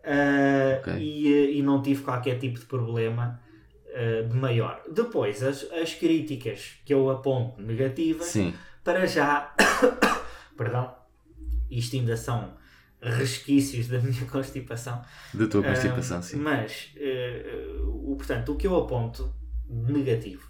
ah, 0.05 0.79
Ok. 0.81 0.95
e, 0.99 1.59
e 1.59 1.63
não 1.63 1.81
tive 1.83 2.03
qualquer 2.03 2.39
tipo 2.39 2.59
de 2.59 2.67
problema 2.67 3.41
uh, 3.87 4.29
de 4.29 4.37
maior. 4.37 4.83
Depois, 4.93 5.43
as, 5.43 5.71
as 5.73 5.95
críticas 5.95 6.75
que 6.85 6.93
eu 6.93 7.09
aponto 7.11 7.63
negativas, 7.63 8.27
Sim. 8.27 8.55
para 8.83 9.07
já, 9.07 9.55
perdão, 10.59 10.95
isto 11.71 11.95
ainda 11.97 12.17
são 12.17 12.55
resquícios 13.01 13.89
da 13.89 13.99
minha 14.01 14.25
constipação. 14.31 15.03
Da 15.33 15.47
tua 15.47 15.63
constipação, 15.63 16.19
Ah, 16.19 16.23
sim. 16.23 16.37
Mas, 16.37 16.93
uh, 16.97 18.13
o, 18.13 18.17
portanto, 18.17 18.53
o 18.53 18.57
que 18.57 18.67
eu 18.67 18.77
aponto 18.77 19.33
negativo 19.69 20.49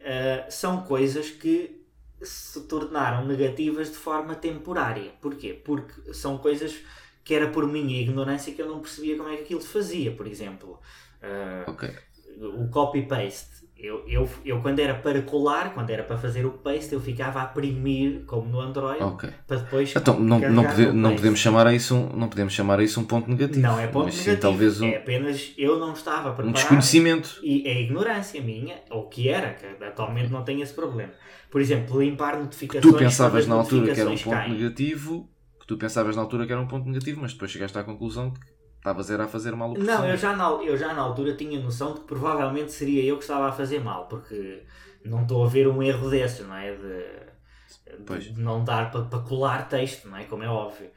uh, 0.00 0.50
são 0.50 0.82
coisas 0.84 1.30
que 1.30 1.82
se 2.22 2.62
tornaram 2.62 3.26
negativas 3.26 3.90
de 3.90 3.96
forma 3.96 4.34
temporária. 4.34 5.12
Porquê? 5.20 5.52
Porque 5.64 6.12
são 6.14 6.38
coisas 6.38 6.74
que 7.22 7.34
era 7.34 7.50
por 7.50 7.66
minha 7.66 8.00
ignorância 8.00 8.52
que 8.54 8.60
eu 8.62 8.68
não 8.68 8.80
percebia 8.80 9.16
como 9.16 9.28
é 9.30 9.36
que 9.36 9.42
aquilo 9.44 9.60
se 9.62 9.68
fazia, 9.68 10.12
por 10.14 10.26
exemplo. 10.26 10.80
Uh, 11.22 12.64
o 12.64 12.68
copy-paste. 12.70 13.63
Eu, 13.84 14.02
eu, 14.08 14.28
eu, 14.46 14.60
quando 14.62 14.78
era 14.78 14.94
para 14.94 15.20
colar, 15.22 15.74
quando 15.74 15.90
era 15.90 16.02
para 16.02 16.16
fazer 16.16 16.46
o 16.46 16.52
paste, 16.52 16.94
eu 16.94 17.00
ficava 17.00 17.42
a 17.42 17.44
imprimir, 17.44 18.22
como 18.26 18.48
no 18.48 18.58
Android, 18.60 19.02
Ok. 19.02 19.28
para 19.46 19.58
depois. 19.58 19.92
Então, 19.94 20.18
não, 20.18 20.38
não, 20.38 20.64
pode- 20.64 20.92
não 20.92 21.14
podemos 21.14 21.38
chamar 21.38 21.66
a 21.66 21.74
isso 21.74 21.94
um, 21.94 22.08
não 22.16 22.28
podemos 22.28 22.52
chamar 22.54 22.80
a 22.80 22.82
isso 22.82 22.98
um 22.98 23.04
ponto 23.04 23.28
negativo. 23.28 23.60
Não 23.60 23.78
é 23.78 23.86
ponto 23.86 24.06
mas 24.06 24.14
sim 24.14 24.20
negativo. 24.30 24.40
talvez 24.40 24.80
um, 24.80 24.86
É 24.86 24.96
apenas 24.96 25.52
eu 25.58 25.78
não 25.78 25.92
estava 25.92 26.30
um 26.30 26.34
preparado. 26.34 26.54
desconhecimento. 26.54 27.40
E 27.42 27.66
é 27.68 27.82
ignorância 27.82 28.40
minha, 28.40 28.76
ou 28.90 29.08
que 29.08 29.28
era, 29.28 29.52
que 29.54 29.84
atualmente 29.84 30.30
não 30.32 30.42
tenho 30.42 30.62
esse 30.62 30.72
problema. 30.72 31.12
Por 31.50 31.60
exemplo, 31.60 32.00
limpar 32.00 32.38
notificações. 32.38 32.90
Tu 32.92 32.98
pensavas 32.98 33.46
na 33.46 33.54
altura 33.54 33.92
que 33.94 34.00
era 34.00 34.08
um 34.10 34.16
ponto 34.16 34.30
caem. 34.30 34.52
negativo, 34.54 35.28
que 35.60 35.66
tu 35.66 35.76
pensavas 35.76 36.16
na 36.16 36.22
altura 36.22 36.46
que 36.46 36.52
era 36.52 36.60
um 36.60 36.66
ponto 36.66 36.88
negativo, 36.88 37.20
mas 37.20 37.32
depois 37.32 37.50
chegaste 37.50 37.76
à 37.78 37.84
conclusão 37.84 38.30
que 38.32 38.40
estavas 38.84 39.10
era 39.10 39.24
a 39.24 39.28
fazer 39.28 39.56
mal 39.56 39.70
o 39.70 39.78
Não, 39.78 40.06
eu 40.06 40.16
já, 40.16 40.36
na, 40.36 40.44
eu 40.62 40.76
já 40.76 40.92
na 40.92 41.00
altura 41.00 41.34
tinha 41.34 41.58
noção 41.58 41.94
de 41.94 42.00
que 42.00 42.06
provavelmente 42.06 42.70
seria 42.70 43.02
eu 43.02 43.16
que 43.16 43.22
estava 43.22 43.48
a 43.48 43.52
fazer 43.52 43.80
mal, 43.80 44.06
porque 44.06 44.62
não 45.02 45.22
estou 45.22 45.42
a 45.42 45.48
ver 45.48 45.66
um 45.66 45.82
erro 45.82 46.10
desses, 46.10 46.46
não 46.46 46.54
é? 46.54 46.76
De, 46.76 48.30
de 48.30 48.40
não 48.40 48.62
dar 48.62 48.90
para 48.90 49.04
para 49.06 49.20
colar 49.20 49.68
texto, 49.68 50.06
não 50.08 50.18
é? 50.18 50.24
Como 50.24 50.42
é 50.42 50.48
óbvio. 50.48 50.90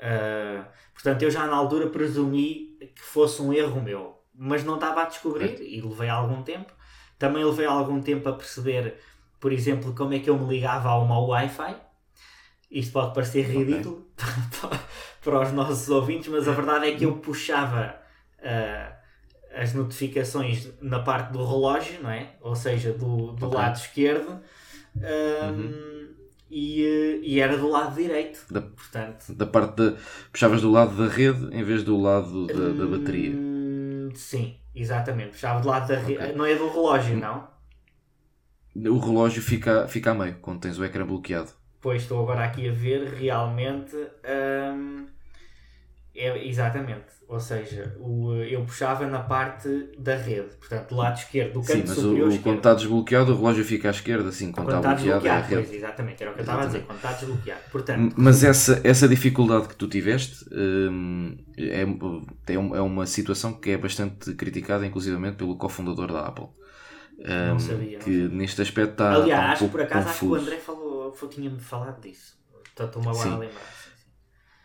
Ah, 0.00 0.66
portanto, 0.94 1.22
eu 1.22 1.30
já 1.30 1.46
na 1.46 1.54
altura 1.54 1.90
presumi 1.90 2.78
que 2.94 3.02
fosse 3.02 3.42
um 3.42 3.52
erro 3.52 3.82
meu, 3.82 4.18
mas 4.34 4.64
não 4.64 4.76
estava 4.76 5.02
a 5.02 5.04
descobrir 5.04 5.60
e 5.60 5.80
levei 5.82 6.08
algum 6.08 6.42
tempo. 6.42 6.72
Também 7.18 7.44
levei 7.44 7.66
algum 7.66 8.00
tempo 8.00 8.26
a 8.28 8.32
perceber, 8.32 8.98
por 9.38 9.52
exemplo, 9.52 9.94
como 9.94 10.14
é 10.14 10.18
que 10.18 10.30
eu 10.30 10.38
me 10.38 10.46
ligava 10.48 10.88
a 10.88 10.98
uma 10.98 11.18
Wi-Fi. 11.20 11.76
Isto 12.74 12.92
pode 12.92 13.14
parecer 13.14 13.42
ridículo 13.44 14.06
para 15.22 15.40
os 15.42 15.52
nossos 15.52 15.88
ouvintes, 15.88 16.28
mas 16.28 16.48
a 16.48 16.52
verdade 16.52 16.86
é 16.88 16.96
que 16.96 17.04
eu 17.04 17.16
puxava 17.18 17.94
ah, 18.42 18.92
as 19.54 19.72
notificações 19.74 20.68
na 20.80 20.98
parte 21.00 21.32
do 21.32 21.38
relógio, 21.44 22.02
não 22.02 22.10
é? 22.10 22.34
Ou 22.40 22.56
seja, 22.56 22.92
do, 22.92 23.32
do 23.32 23.46
Ok. 23.46 23.56
lado 23.58 23.76
esquerdo. 23.76 24.40
ahm, 24.96 26.04
e, 26.50 26.84
eh, 26.84 27.18
e 27.22 27.40
era 27.40 27.56
do 27.56 27.68
lado 27.68 27.94
direito. 27.96 28.44
Da- 28.52 28.60
Portanto, 28.60 29.32
Da 29.34 29.46
parte 29.46 29.76
da. 29.76 29.96
Puxavas 30.32 30.60
do 30.60 30.70
lado 30.70 30.96
da 30.96 31.08
rede 31.12 31.48
em 31.56 31.62
vez 31.64 31.82
do 31.82 31.96
lado 32.00 32.46
da, 32.46 32.72
da 32.72 32.86
bateria. 32.86 33.32
hum, 33.36 34.10
sim, 34.14 34.56
exatamente. 34.74 35.30
Puxava 35.30 35.60
do 35.60 35.68
lado 35.68 35.88
da 35.88 35.96
rede. 35.98 36.22
Ok. 36.22 36.32
Não 36.34 36.44
é 36.44 36.54
do 36.56 36.68
relógio, 36.68 37.16
não? 37.16 37.48
O 38.76 38.98
relógio 38.98 39.42
fica, 39.42 39.86
fica 39.88 40.10
a 40.10 40.14
meio 40.14 40.38
quando 40.40 40.60
tens 40.60 40.78
o 40.78 40.84
ecrã 40.84 41.06
bloqueado. 41.06 41.50
Pois 41.84 42.02
estou 42.02 42.18
agora 42.22 42.44
aqui 42.46 42.62
a 42.68 42.72
ver 42.72 43.00
realmente. 43.22 43.94
hum, 44.76 45.06
é, 46.14 46.46
exatamente. 46.46 47.12
Ou 47.28 47.40
seja, 47.40 47.96
o, 47.98 48.34
eu 48.36 48.64
puxava 48.64 49.06
na 49.06 49.20
parte 49.22 49.68
da 49.98 50.16
rede, 50.16 50.54
portanto, 50.56 50.88
do 50.90 50.96
lado 50.96 51.18
esquerdo, 51.18 51.54
do 51.54 51.64
Sim, 51.68 51.82
canto 51.82 51.88
mas 51.88 52.02
o, 52.04 52.10
superior 52.10 52.28
o, 52.36 52.38
esquerdo. 52.38 52.42
quando 52.42 52.58
está 52.58 52.74
desbloqueado, 52.74 53.32
o 53.32 53.36
relógio 53.36 53.64
fica 53.64 53.88
à 53.88 53.90
esquerda, 53.90 54.28
assim, 54.28 54.52
quando, 54.52 54.66
Quando 54.66 54.68
está 54.68 54.80
está 54.80 54.94
bloqueado 54.94 55.26
é 55.28 55.42
pois, 55.50 55.70
exatamente, 55.78 56.22
era 56.22 56.30
o 56.32 56.34
que 56.34 56.40
eu 56.40 56.44
estava 56.48 56.62
a 56.62 56.66
dizer, 56.66 56.82
quando 56.86 56.98
está 56.98 57.12
desbloqueado. 57.12 57.64
Portanto, 57.70 58.16
Mas 58.16 58.42
essa, 58.42 58.80
essa 58.84 59.06
dificuldade 59.08 59.68
que 59.68 59.76
tu 59.76 59.86
tiveste 59.88 60.44
hum, 60.52 61.36
é, 61.56 61.82
é 62.54 62.58
um- 62.58 62.74
é 62.74 62.80
uma 62.80 63.06
situação 63.06 63.52
que 63.60 63.70
é 63.70 63.78
bastante 63.78 64.34
criticada, 64.34 64.84
inclusivamente, 64.86 65.36
pelo 65.36 65.56
cofundador 65.56 66.12
da 66.12 66.26
Apple. 66.26 66.48
Não 67.38 67.58
Hum, 67.58 67.60
sabia, 67.60 67.98
não 68.00 68.10
que 68.10 68.10
sabia. 68.12 68.30
neste 68.30 68.62
aspecto 68.62 68.92
está, 68.92 69.26
está 69.26 69.40
aliás, 69.40 69.42
um 69.42 69.52
acho 69.52 69.64
que 69.66 69.70
pouco 69.70 69.76
por 69.76 69.82
acaso 69.82 70.08
acho 70.08 70.24
que 70.24 70.30
o 70.30 70.34
confuso. 70.34 70.34
André 70.34 70.58
falou, 70.60 70.83
foi- 71.16 71.28
tinha-me 71.28 71.60
falado 71.60 72.00
disso. 72.00 72.38
Estou-me 72.78 73.08
agora 73.08 73.32
a 73.32 73.36
lembrar. 73.36 73.72
sim, 73.72 73.90
sim. 73.96 74.08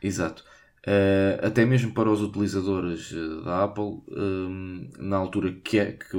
Exato. 0.02 0.44
Eh, 0.86 1.40
até 1.44 1.66
mesmo 1.66 1.94
para 1.94 2.10
os 2.10 2.22
utilizadores 2.22 3.12
eh, 3.14 3.44
da 3.44 3.64
Apple, 3.66 4.02
hum, 4.10 4.90
na 4.98 5.18
altura 5.18 5.54
que, 5.54 5.78
é, 5.80 5.92
que, 5.94 6.18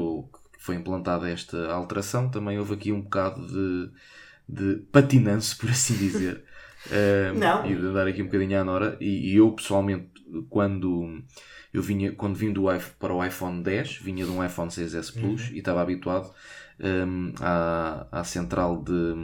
foi 0.58 0.76
implantada 0.76 1.28
esta 1.30 1.72
alteração, 1.72 2.30
também 2.30 2.58
houve 2.58 2.74
aqui 2.74 2.92
um 2.92 3.00
bocado 3.02 3.46
de, 3.46 3.90
de 4.48 4.76
patinanço, 4.92 5.56
por 5.58 5.70
assim 5.70 5.96
dizer. 5.96 6.44
Eh, 6.90 7.32
Não. 7.34 7.66
E 7.66 7.74
de 7.76 7.86
andar 7.86 8.06
aqui 8.06 8.22
um 8.22 8.24
bocadinho 8.24 8.58
à 8.58 8.64
Nora. 8.64 8.96
E, 9.02 9.32
e 9.32 9.36
eu, 9.36 9.52
pessoalmente, 9.52 10.10
quando 10.48 11.22
eu 11.74 11.82
vinha, 11.82 12.12
quando 12.14 12.36
vim 12.36 12.52
do 12.52 12.72
iPhone 12.74 12.94
para 12.98 13.14
o 13.14 13.22
iPhone 13.24 13.62
10, 13.62 13.96
vinha 13.98 14.24
de 14.24 14.30
um 14.30 14.42
iPhone 14.44 14.70
6S 14.70 15.10
Plus 15.12 15.48
Uhum. 15.50 15.54
e 15.54 15.58
estava 15.58 15.82
habituado 15.82 16.32
hum, 16.80 17.32
à, 17.38 18.06
à 18.10 18.24
central 18.24 18.82
de, 18.82 19.14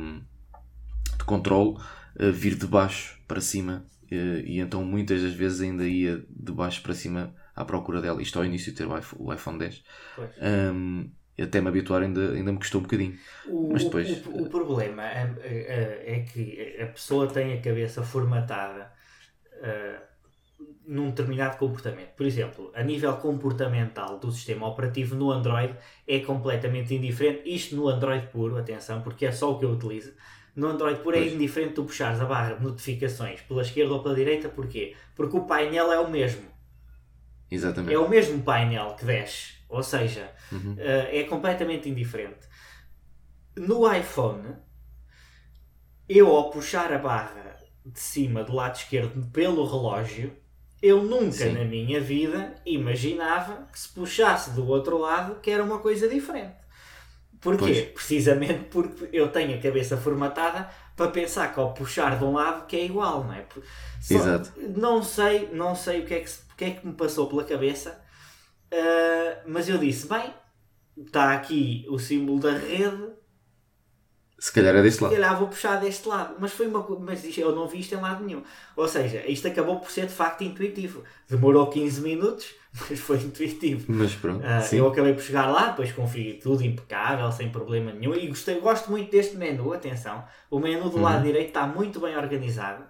de 1.18 1.24
controle 1.24 1.76
a 2.18 2.30
vir 2.30 2.54
de 2.56 2.66
baixo 2.66 3.18
para 3.26 3.40
cima 3.40 3.84
eh, 4.10 4.42
e 4.44 4.60
então 4.60 4.84
muitas 4.84 5.22
das 5.22 5.32
vezes 5.32 5.60
ainda 5.60 5.86
ia 5.86 6.24
de 6.28 6.52
baixo 6.52 6.82
para 6.82 6.94
cima 6.94 7.34
à 7.54 7.64
procura 7.64 8.00
dela. 8.00 8.20
Isto 8.22 8.38
ao 8.38 8.44
início 8.44 8.72
de 8.72 8.78
ter 8.78 8.86
o 8.86 8.96
iPhone, 8.96 9.22
o 9.22 9.32
iPhone 9.32 9.58
10. 9.58 9.82
Pois. 10.14 10.30
Hum, 10.42 11.10
até 11.38 11.60
me 11.60 11.68
habituar 11.68 12.02
ainda, 12.02 12.32
ainda 12.32 12.52
me 12.52 12.58
custou 12.58 12.80
um 12.80 12.84
bocadinho. 12.84 13.18
O, 13.48 13.70
Mas 13.72 13.84
depois- 13.84 14.26
o, 14.26 14.42
o 14.44 14.48
problema 14.48 15.02
é, 15.04 15.34
é- 15.42 16.14
é 16.16 16.20
que 16.20 16.76
a 16.80 16.86
pessoa 16.86 17.26
tem 17.28 17.52
a 17.54 17.60
cabeça 17.60 18.02
formatada 18.02 18.90
ah, 19.62 20.00
num 20.86 21.10
determinado 21.10 21.58
comportamento. 21.58 22.14
Por 22.16 22.24
exemplo, 22.26 22.72
a 22.74 22.82
nível 22.82 23.14
comportamental 23.18 24.18
do 24.18 24.30
sistema 24.30 24.66
operativo 24.68 25.14
no 25.14 25.30
Android 25.30 25.74
é 26.06 26.20
completamente 26.20 26.94
indiferente. 26.94 27.42
Isto 27.44 27.76
no 27.76 27.88
Android 27.88 28.28
puro, 28.28 28.56
atenção, 28.56 29.02
porque 29.02 29.26
é 29.26 29.32
só 29.32 29.52
o 29.52 29.58
que 29.58 29.64
eu 29.64 29.70
utilizo. 29.72 30.12
No 30.56 30.68
Android 30.68 31.00
puro 31.00 31.16
é 31.16 31.26
indiferente 31.28 31.74
tu 31.74 31.84
puxares 31.84 32.18
a 32.20 32.24
barra 32.24 32.54
de 32.54 32.64
notificações 32.64 33.42
pela 33.42 33.60
esquerda 33.62 33.92
ou 33.92 34.02
pela 34.02 34.14
direita, 34.14 34.48
porquê? 34.48 34.96
Porque 35.14 35.36
o 35.36 35.44
painel 35.44 35.92
é 35.92 36.00
o 36.00 36.10
mesmo. 36.10 36.48
Exatamente. 37.50 37.94
É 37.94 37.98
o 37.98 38.08
mesmo 38.08 38.42
painel 38.42 38.94
que 38.96 39.04
desce. 39.04 39.54
Ou 39.68 39.82
seja, 39.82 40.30
Uhum. 40.50 40.74
eh, 40.78 41.20
é 41.20 41.24
completamente 41.24 41.88
indiferente. 41.88 42.48
No 43.56 43.90
iPhone, 43.92 44.56
eu 46.08 46.28
ao 46.34 46.50
puxar 46.50 46.92
a 46.92 46.98
barra 46.98 47.56
de 47.84 48.00
cima 48.00 48.42
do 48.42 48.54
lado 48.54 48.76
esquerdo 48.76 49.26
pelo 49.32 49.64
relógio, 49.64 50.32
eu 50.82 51.02
nunca 51.02 51.32
Sim. 51.32 51.52
na 51.52 51.64
minha 51.64 52.00
vida 52.00 52.54
imaginava 52.64 53.66
que 53.72 53.78
se 53.78 53.88
puxasse 53.88 54.50
do 54.52 54.66
outro 54.68 54.98
lado 54.98 55.40
que 55.40 55.50
era 55.50 55.62
uma 55.64 55.78
coisa 55.78 56.08
diferente. 56.08 56.56
Porquê? 57.50 57.64
Pois. 57.64 57.92
Precisamente 57.94 58.64
porque 58.70 59.08
eu 59.12 59.28
tenho 59.30 59.56
a 59.58 59.60
cabeça 59.62 59.96
formatada 59.96 60.68
para 60.96 61.10
pensar 61.10 61.52
que 61.52 61.60
ao 61.60 61.72
puxar 61.74 62.18
de 62.18 62.24
um 62.24 62.32
lado 62.34 62.66
que 62.66 62.76
é 62.76 62.84
igual, 62.84 63.24
não 63.24 63.32
é? 63.34 63.46
Só- 64.00 64.14
Exato. 64.14 64.52
Não 64.76 65.02
sei, 65.02 65.48
não 65.52 65.74
sei 65.74 66.00
o 66.02 66.06
que 66.06 66.14
é 66.14 66.20
que, 66.20 66.30
se- 66.30 66.40
o 66.52 66.56
que, 66.56 66.64
é 66.64 66.70
que 66.70 66.86
me 66.86 66.94
passou 66.94 67.28
pela 67.28 67.44
cabeça, 67.44 68.00
ah, 68.72 69.42
mas 69.46 69.68
eu 69.68 69.78
disse, 69.78 70.06
bem, 70.08 70.32
está 70.96 71.32
aqui 71.34 71.86
o 71.88 71.98
símbolo 71.98 72.40
da 72.40 72.52
rede, 72.52 73.10
Se 74.38 74.52
calhar 74.52 74.74
é 74.76 74.82
deste 74.82 74.98
se 74.98 75.04
lado. 75.04 75.12
calhar 75.14 75.38
vou 75.38 75.48
puxar 75.48 75.76
deste 75.80 76.06
lado. 76.08 76.36
Mas 76.38 76.52
foi 76.52 76.66
uma 76.66 76.86
mas 77.00 77.24
eu 77.38 77.54
não 77.54 77.66
vi 77.66 77.80
isto 77.80 77.94
em 77.94 78.00
lado 78.00 78.22
nenhum. 78.24 78.42
Ou 78.76 78.86
seja, 78.86 79.24
isto 79.26 79.48
acabou 79.48 79.80
por 79.80 79.90
ser 79.90 80.06
de 80.06 80.12
facto 80.12 80.42
intuitivo. 80.44 81.02
Demorou 81.28 81.68
15 81.70 82.00
minutos, 82.02 82.54
mas 82.90 82.98
foi 83.00 83.16
intuitivo. 83.18 83.84
Mas 83.92 84.14
pronto. 84.14 84.44
Sim. 84.62 84.76
eu 84.78 84.88
acabei 84.88 85.12
por 85.14 85.22
chegar 85.22 85.46
lá, 85.46 85.68
depois 85.68 85.92
configurei 85.92 86.34
tudo 86.38 86.64
impecável, 86.64 87.30
sem 87.32 87.48
problema 87.50 87.92
nenhum. 87.92 88.14
E 88.14 88.26
gostei, 88.28 88.60
gosto 88.60 88.90
muito 88.90 89.10
deste 89.10 89.36
menu, 89.36 89.72
atenção. 89.72 90.24
O 90.50 90.58
menu 90.58 90.88
do 90.90 91.00
lado 91.00 91.18
Uhum. 91.18 91.24
direito 91.24 91.48
está 91.48 91.66
muito 91.66 92.00
bem 92.00 92.16
organizado. 92.16 92.84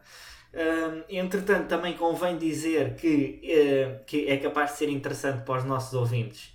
Ahm, 0.55 1.03
entretanto, 1.09 1.69
também 1.69 1.95
convém 1.95 2.39
dizer 2.39 2.95
que, 2.95 3.41
eh, 3.45 4.01
que 4.07 4.27
é 4.29 4.37
capaz 4.39 4.73
de 4.73 4.79
ser 4.79 4.89
interessante 4.89 5.45
para 5.45 5.59
os 5.59 5.65
nossos 5.65 5.93
ouvintes. 5.95 6.55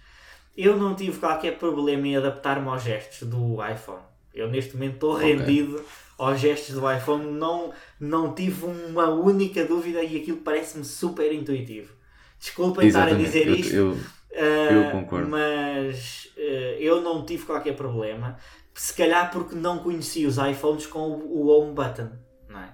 Eu 0.58 0.76
não 0.78 0.96
tive 0.96 1.20
qualquer 1.20 1.58
problema 1.58 2.08
em 2.08 2.18
adaptar-me 2.18 2.68
aos 2.68 2.84
gestos 2.84 3.28
do 3.28 3.58
iPhone. 3.66 4.02
Eu 4.34 4.50
neste 4.50 4.74
momento 4.76 4.96
estou 4.96 5.16
Ok. 5.16 5.28
rendido 5.36 5.84
aos 6.18 6.40
gestos 6.40 6.74
do 6.76 6.92
iPhone. 6.92 7.26
Não, 7.32 7.72
não 8.00 8.34
tive 8.34 8.66
uma 8.66 9.10
única 9.10 9.64
dúvida 9.66 10.02
e 10.04 10.18
aquilo 10.22 10.38
parece-me 10.38 10.84
super 10.84 11.32
intuitivo. 11.32 11.94
Desculpem 12.42 12.88
estar 12.88 13.08
a 13.08 13.14
dizer 13.14 13.48
Eu- 13.48 13.56
isto. 13.56 13.74
eu- 13.76 13.98
Uh, 14.34 14.74
Eu 14.74 14.92
concordo. 14.92 15.30
Mas 15.30 16.30
uh, 16.38 16.42
eu 16.80 17.02
não 17.02 17.26
tive 17.26 17.44
qualquer 17.46 17.76
problema. 17.76 18.38
Se 18.74 18.94
calhar 18.96 19.30
porque 19.30 19.54
não 19.56 19.80
conheci 19.80 20.26
os 20.26 20.38
iPhones 20.38 20.86
com 20.88 21.00
o, 21.00 21.42
o 21.42 21.48
home 21.50 21.74
button, 21.74 22.10
não 22.48 22.60
é? 22.62 22.68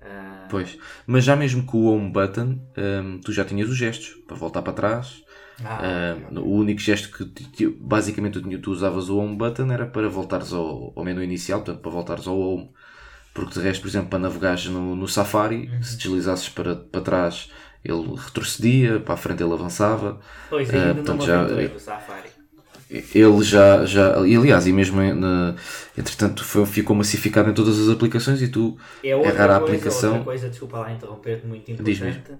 Uh, 0.00 0.48
Pois, 0.48 0.78
mas 1.06 1.22
já 1.24 1.36
mesmo 1.36 1.64
com 1.66 1.76
o 1.78 1.94
home 1.94 2.10
button, 2.10 2.58
hum, 2.78 3.20
tu 3.22 3.32
já 3.34 3.44
tinhas 3.44 3.68
os 3.68 3.76
gestos 3.76 4.14
para 4.26 4.34
voltar 4.36 4.62
para 4.62 4.72
trás, 4.72 5.22
Ah, 5.62 6.16
Uh, 6.32 6.40
o 6.40 6.50
único 6.56 6.80
gesto 6.80 7.10
que 7.10 7.66
basicamente 7.68 8.40
tu, 8.40 8.58
tu 8.60 8.70
usavas 8.72 9.08
o 9.08 9.18
home 9.18 9.36
button 9.36 9.70
era 9.70 9.86
para 9.86 10.08
voltares 10.08 10.52
ao, 10.52 10.92
ao 10.96 11.04
menu 11.04 11.22
inicial, 11.22 11.60
portanto 11.60 11.80
para 11.82 11.90
voltares 11.92 12.26
ao 12.26 12.36
home. 12.38 12.70
Porque 13.34 13.54
de 13.54 13.60
resto, 13.60 13.82
por 13.82 13.88
exemplo, 13.88 14.08
para 14.10 14.18
navegares 14.18 14.66
no, 14.66 14.96
no 14.96 15.06
Safari, 15.06 15.68
Uhum. 15.68 15.82
se 15.82 15.96
deslizasses 15.96 16.48
para, 16.48 16.74
para 16.76 17.00
trás 17.02 17.50
ele 17.84 18.14
retrocedia, 18.16 18.98
para 19.00 19.14
a 19.14 19.16
frente 19.16 19.42
ele 19.42 19.52
avançava. 19.52 20.20
Pois 20.48 20.70
Ah, 20.70 20.72
ainda 20.72 20.94
portanto, 20.94 21.20
me 21.20 21.26
já- 21.26 21.42
no 21.74 21.78
Safari. 21.80 22.30
Ele 22.90 23.42
já, 23.42 23.84
já 23.86 24.14
aliás, 24.16 24.66
e 24.66 24.72
mesmo 24.72 25.00
na- 25.14 25.54
entretanto 25.96 26.44
foi, 26.44 26.64
ficou 26.66 26.94
massificado 26.94 27.50
em 27.50 27.54
todas 27.54 27.78
as 27.80 27.88
aplicações 27.88 28.40
e 28.42 28.48
tu 28.48 28.76
É 29.02 29.16
outra 29.16 29.32
rara 29.32 29.56
a 29.56 29.58
coisa, 29.60 29.74
aplicação. 29.74 30.10
outra 30.12 30.24
coisa, 30.24 30.48
desculpa 30.48 30.78
lá 30.80 30.92
interromper-te, 30.92 31.46
muito 31.46 31.70
importante. 31.72 32.32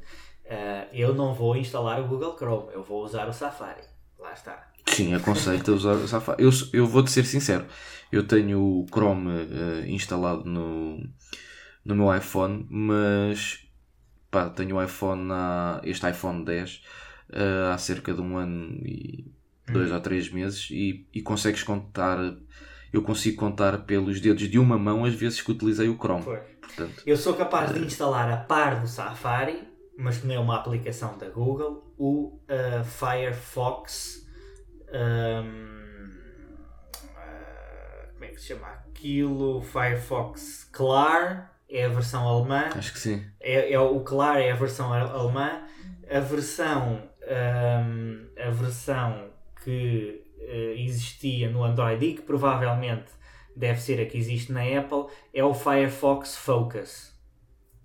Ah, 0.49 0.87
eu 0.93 1.15
não 1.15 1.33
vou 1.35 1.57
instalar 1.57 2.01
o 2.01 2.07
Google 2.07 2.37
Chrome, 2.39 2.69
eu 2.75 2.83
vou 2.85 3.03
usar 3.05 3.27
o 3.29 3.33
Safari. 3.33 3.81
Lá 4.19 4.33
está. 4.33 4.69
Sim, 4.87 5.15
aconselho-te 5.15 5.71
a 5.71 5.73
usar 5.73 5.95
o 5.95 6.07
Safari. 6.07 6.43
Eu, 6.45 6.51
eu 6.73 6.87
vou-te 6.87 7.11
ser 7.11 7.25
sincero, 7.25 7.65
eu 8.13 8.27
tenho 8.27 8.61
o 8.61 8.87
Chrome 8.93 9.31
eh, 9.51 9.89
instalado 9.89 10.45
no, 10.45 10.99
no 11.85 11.95
meu 11.97 12.15
iPhone, 12.15 12.67
mas 12.71 13.64
pá, 14.35 14.51
tenho 14.51 14.77
o 14.77 14.83
iPhone 14.83 15.31
há, 15.31 15.81
este 15.85 16.11
iPhone 16.11 16.45
10 16.45 16.83
eh, 17.33 17.71
há 17.73 17.79
cerca 17.79 18.13
de 18.13 18.21
um 18.21 18.37
ano 18.37 18.85
e 18.85 19.33
dois 19.69 19.93
ou 19.93 20.01
três 20.01 20.29
meses 20.29 20.69
e, 20.73 21.07
e 21.15 21.23
consegues 21.23 21.63
contar, 21.63 22.19
eu 22.93 23.03
consigo 23.03 23.37
contar 23.37 23.79
pelos 23.85 24.21
dedos 24.21 24.49
de 24.49 24.59
uma 24.59 24.77
mão 24.77 25.05
as 25.05 25.15
vezes 25.15 25.41
que 25.41 25.53
utilizei 25.53 25.89
o 25.89 25.97
Chrome. 25.97 26.25
Portanto, 26.25 27.03
Eu 27.07 27.17
sou 27.17 27.35
capaz 27.35 27.73
de 27.73 27.79
instalar 27.79 28.29
a 28.33 28.39
par 28.39 28.81
do 28.81 28.89
Safari, 28.89 29.69
mas 29.97 30.19
que 30.19 30.27
não 30.27 30.35
é 30.35 30.39
uma 30.41 30.57
aplicação 30.57 31.17
da 31.17 31.29
Google, 31.29 31.95
o 31.97 32.41
ah, 32.49 32.83
Firefox. 32.83 34.27
ahm, 34.93 36.11
ah, 37.17 38.09
como 38.13 38.25
é 38.25 38.29
que 38.29 38.41
se 38.41 38.49
chama 38.49 38.67
aquilo? 38.67 39.63
Firefox 39.63 40.69
Clar 40.73 41.54
é 41.77 41.85
a 41.87 41.89
versão 41.89 42.27
alemã. 42.27 42.69
acho 42.75 42.93
que 42.93 42.99
sim. 43.01 43.25
é, 43.41 43.73
é 43.73 43.81
o 43.81 44.01
Clar 44.01 44.41
é 44.41 44.53
a 44.53 44.55
versão 44.55 44.93
alemã. 44.93 45.63
A 46.09 46.21
versão, 46.21 47.03
ahm, 47.27 48.27
a 48.39 48.51
versão 48.51 49.31
que 49.65 50.23
eh, 50.39 50.75
existia 50.79 51.51
no 51.51 51.65
Android 51.65 52.05
e 52.05 52.15
que 52.15 52.23
provavelmente 52.23 53.11
deve 53.57 53.81
ser 53.81 54.01
a 54.01 54.07
que 54.07 54.17
existe 54.19 54.53
na 54.53 54.61
Apple 54.61 55.07
é 55.33 55.43
o 55.43 55.55
Firefox 55.55 56.37
Focus, 56.37 57.13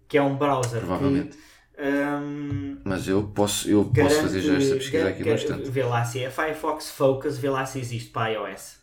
que 0.08 0.17
é 0.17 0.22
um 0.22 0.36
browser 0.36 0.81
Provavelmente. 0.81 1.38
que 1.38 1.81
ahm, 1.81 2.81
Mas 2.84 3.08
eu 3.08 3.24
posso, 3.29 3.69
eu 3.69 3.86
posso 3.86 3.96
garante, 3.96 4.22
fazer 4.22 4.41
já 4.41 4.53
esta 4.58 4.75
pesquisa 4.75 5.10
aqui 5.10 5.29
instante. 5.29 5.69
Vê 5.69 5.84
lá 5.84 6.03
se 6.03 6.24
é 6.24 6.29
Firefox 6.29 6.91
Focus, 6.91 7.38
vê 7.38 7.50
lá 7.50 7.65
se 7.65 7.79
existe 7.79 8.10
para 8.12 8.31
iOS. 8.34 8.77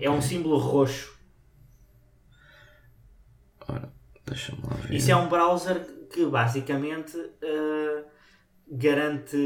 É 0.00 0.10
um 0.10 0.20
símbolo 0.20 0.58
roxo. 0.58 1.12
Ora, 3.68 3.92
deixa-me 4.32 4.58
lá 4.62 4.74
ver. 4.76 4.94
Isso 4.96 5.10
é 5.10 5.16
um 5.16 5.28
browser 5.28 5.80
que 6.10 6.24
basicamente 6.26 7.16
uh, 7.16 8.04
garante. 8.70 9.36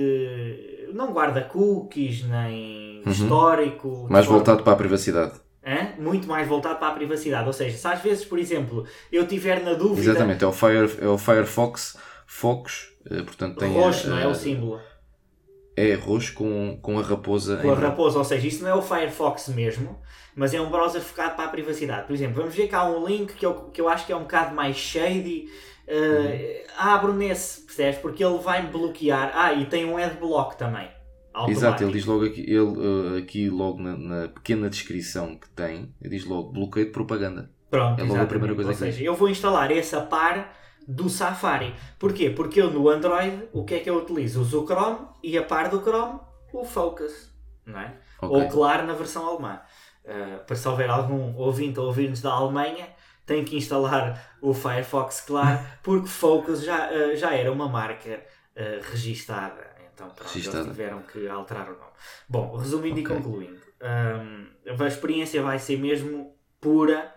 não 0.92 1.12
guarda 1.12 1.42
cookies 1.42 2.24
nem 2.24 3.02
histórico. 3.06 3.88
Uhum. 3.88 4.08
Mais 4.08 4.24
de 4.24 4.28
forma- 4.28 4.38
voltado 4.44 4.62
para 4.62 4.72
a 4.72 4.76
privacidade. 4.76 5.32
Hã? 5.64 6.00
Muito 6.00 6.28
mais 6.28 6.46
voltado 6.46 6.78
para 6.78 6.88
a 6.88 6.92
privacidade. 6.94 7.46
Ou 7.46 7.52
seja, 7.52 7.76
se 7.76 7.88
às 7.88 8.00
vezes, 8.00 8.24
por 8.24 8.38
exemplo, 8.38 8.86
eu 9.10 9.26
tiver 9.26 9.62
na 9.64 9.74
dúvida. 9.74 10.10
Exatamente, 10.10 10.44
é 10.44 10.46
o, 10.46 10.52
Fire, 10.52 10.88
é 11.00 11.08
o 11.08 11.18
Firefox 11.18 11.96
Focus, 12.24 12.88
eh, 13.10 13.22
portanto 13.22 13.58
tem 13.58 13.72
Roxo, 13.72 14.06
a- 14.06 14.10
não 14.10 14.18
é 14.18 14.26
o 14.28 14.34
símbolo? 14.34 14.80
É 15.76 15.94
roxo 15.94 16.32
com, 16.34 16.78
com 16.80 16.98
a 16.98 17.02
raposa 17.02 17.58
Com 17.58 17.70
a 17.70 17.74
raposa, 17.74 18.18
ou 18.18 18.24
seja, 18.24 18.46
isso 18.46 18.62
não 18.64 18.70
é 18.70 18.74
o 18.74 18.80
Firefox 18.80 19.48
mesmo, 19.48 20.00
mas 20.34 20.54
é 20.54 20.60
um 20.60 20.70
browser 20.70 21.02
focado 21.02 21.36
para 21.36 21.44
a 21.44 21.48
privacidade. 21.48 22.06
Por 22.06 22.14
exemplo, 22.14 22.36
vamos 22.36 22.54
ver 22.54 22.68
cá 22.68 22.88
um 22.88 23.06
link 23.06 23.34
que 23.34 23.44
eu, 23.44 23.54
que 23.70 23.80
eu 23.80 23.88
acho 23.88 24.06
que 24.06 24.12
é 24.12 24.16
um 24.16 24.22
bocado 24.22 24.54
mais 24.54 24.76
shady. 24.76 25.48
Uh, 25.86 26.66
Abro 26.78 27.12
nesse, 27.12 27.60
percebes? 27.60 28.00
Porque 28.00 28.24
ele 28.24 28.38
vai-me 28.38 28.68
bloquear. 28.70 29.32
Ah, 29.34 29.52
e 29.52 29.66
tem 29.66 29.84
um 29.84 29.98
adblock 29.98 30.56
também. 30.56 30.88
Exato, 31.48 31.84
ele 31.84 31.92
diz 31.92 32.06
logo 32.06 32.24
aqui, 32.24 32.40
ele, 32.40 32.56
eh, 32.56 33.18
aqui 33.18 33.50
logo 33.50 33.78
na, 33.78 33.94
na 33.94 34.28
pequena 34.28 34.70
descrição 34.70 35.36
que 35.36 35.46
tem, 35.50 35.92
ele 36.00 36.16
diz 36.16 36.24
logo 36.24 36.50
bloqueio 36.50 36.86
de 36.86 36.92
propaganda. 36.92 37.50
Pronto, 37.70 38.00
É 38.00 38.04
logo 38.04 38.20
a 38.20 38.26
primeira 38.26 38.54
coisa 38.54 38.70
Ou 38.70 38.76
seja, 38.76 39.04
eu 39.04 39.14
vou 39.14 39.28
instalar 39.28 39.70
esse 39.70 39.94
a 39.94 40.00
par 40.00 40.56
do 40.86 41.08
Safari. 41.08 41.74
Porquê? 41.98 42.30
Porque 42.30 42.60
eu 42.60 42.70
no 42.70 42.88
Android, 42.88 43.48
o 43.52 43.64
que 43.64 43.74
é 43.74 43.80
que 43.80 43.90
eu 43.90 43.96
utilizo? 43.96 44.40
Uso 44.40 44.62
o 44.62 44.66
Chrome 44.66 44.98
e 45.22 45.36
a 45.36 45.42
par 45.42 45.68
do 45.68 45.80
Chrome, 45.82 46.20
o 46.52 46.64
Focus. 46.64 47.34
Não 47.64 47.80
é? 47.80 47.94
Ok. 48.20 48.36
Ou 48.36 48.48
claro 48.48 48.86
na 48.86 48.94
versão 48.94 49.26
alemã. 49.26 49.60
Uh, 50.04 50.44
para 50.44 50.54
se 50.54 50.68
houver 50.68 50.88
algum 50.88 51.34
ouvinte 51.36 51.80
a 51.80 51.82
ouvir-nos 51.82 52.20
da 52.22 52.30
Alemanha, 52.30 52.88
tem 53.26 53.44
que 53.44 53.56
instalar 53.56 54.36
o 54.40 54.54
Firefox 54.54 55.22
Claro, 55.22 55.58
porque 55.82 56.06
Focus 56.06 56.62
já, 56.62 56.88
uh, 56.92 57.16
já 57.16 57.34
era 57.34 57.50
uma 57.50 57.68
marca 57.68 58.22
uh, 58.54 58.90
registada. 58.92 59.74
Então 59.92 60.08
pronto, 60.10 60.28
Registada. 60.32 60.58
eles 60.58 60.70
tiveram 60.70 61.02
que 61.02 61.26
alterar 61.26 61.66
o 61.68 61.72
nome. 61.72 61.90
Bom, 62.28 62.56
resumindo 62.56 63.00
Ok. 63.00 63.02
e 63.02 63.16
concluindo, 63.16 63.60
um, 63.82 64.84
a 64.84 64.86
experiência 64.86 65.42
vai 65.42 65.58
ser 65.58 65.78
mesmo 65.78 66.36
pura. 66.60 67.12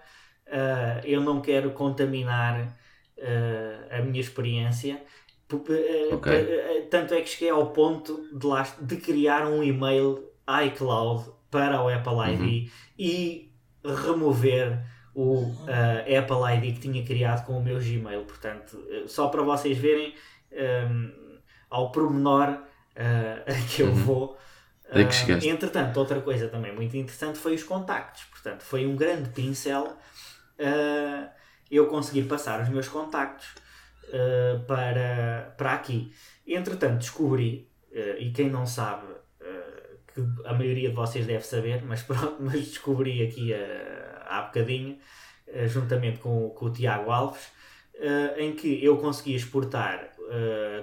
Eu 1.03 1.21
não 1.21 1.41
quero 1.41 1.69
contaminar 1.71 2.75
uh, 3.21 3.95
a 3.99 4.01
minha 4.01 4.19
experiência. 4.19 5.01
P- 5.47 5.55
uh, 5.55 6.15
Ok. 6.15 6.31
uh, 6.31 6.87
Tanto 6.89 7.13
é 7.13 7.21
que 7.21 7.29
cheguei 7.29 7.49
ao 7.49 7.71
ponto 7.71 8.27
de, 8.37 8.45
lá, 8.45 8.63
de 8.81 8.97
criar 8.97 9.45
um 9.47 9.63
e-mail 9.63 10.23
iCloud 10.65 11.29
para 11.51 11.81
o 11.81 11.87
Apple 11.89 12.33
ID 12.33 12.71
e 12.97 13.51
remover 13.83 14.79
o 15.13 15.51
uh, 15.65 16.19
Apple 16.19 16.67
ID 16.67 16.75
que 16.75 16.81
tinha 16.81 17.03
criado 17.05 17.45
com 17.45 17.57
o 17.57 17.63
meu 17.63 17.79
Gmail. 17.79 18.23
Portanto, 18.25 18.77
só 19.07 19.27
para 19.27 19.41
vocês 19.41 19.77
verem 19.77 20.13
um, 20.51 21.39
ao 21.69 21.91
pormenor 21.91 22.49
uh, 22.95 23.67
que 23.75 23.81
eu 23.83 23.87
Uhum. 23.87 23.93
vou. 23.93 24.37
Que 24.91 25.45
Uh, 25.45 25.47
entretanto, 25.47 25.97
outra 25.97 26.19
coisa 26.21 26.47
também 26.47 26.73
muito 26.73 26.97
interessante 26.97 27.37
foi 27.37 27.53
os 27.53 27.63
contactos. 27.63 28.23
Portanto, 28.25 28.63
foi 28.63 28.87
um 28.87 28.95
grande 28.95 29.29
pincel 29.29 29.97
uh, 30.59 31.29
eu 31.69 31.87
conseguir 31.87 32.23
passar 32.23 32.61
os 32.61 32.69
meus 32.69 32.87
contactos 32.87 33.47
uh, 34.05 34.59
para, 34.65 35.53
para 35.57 35.73
aqui. 35.73 36.11
Entretanto, 36.47 36.99
descobri, 36.99 37.69
uh, 37.91 38.19
e 38.19 38.31
quem 38.31 38.49
não 38.49 38.65
sabe, 38.65 39.05
uh, 39.07 39.97
que 40.13 40.21
a 40.45 40.53
maioria 40.53 40.89
de 40.89 40.95
vocês 40.95 41.25
deve 41.25 41.45
saber, 41.45 41.83
mas 41.83 42.01
pronto, 42.03 42.37
mas 42.39 42.67
descobri 42.67 43.21
aqui 43.25 43.51
há 44.25 44.41
bocadinho, 44.41 44.97
juntamente 45.67 46.19
com, 46.19 46.49
com 46.49 46.65
o 46.65 46.71
Tiago 46.71 47.09
Alves, 47.09 47.51
em 48.37 48.53
que 48.55 48.83
eu 48.83 48.97
consegui 48.97 49.35
exportar 49.35 50.11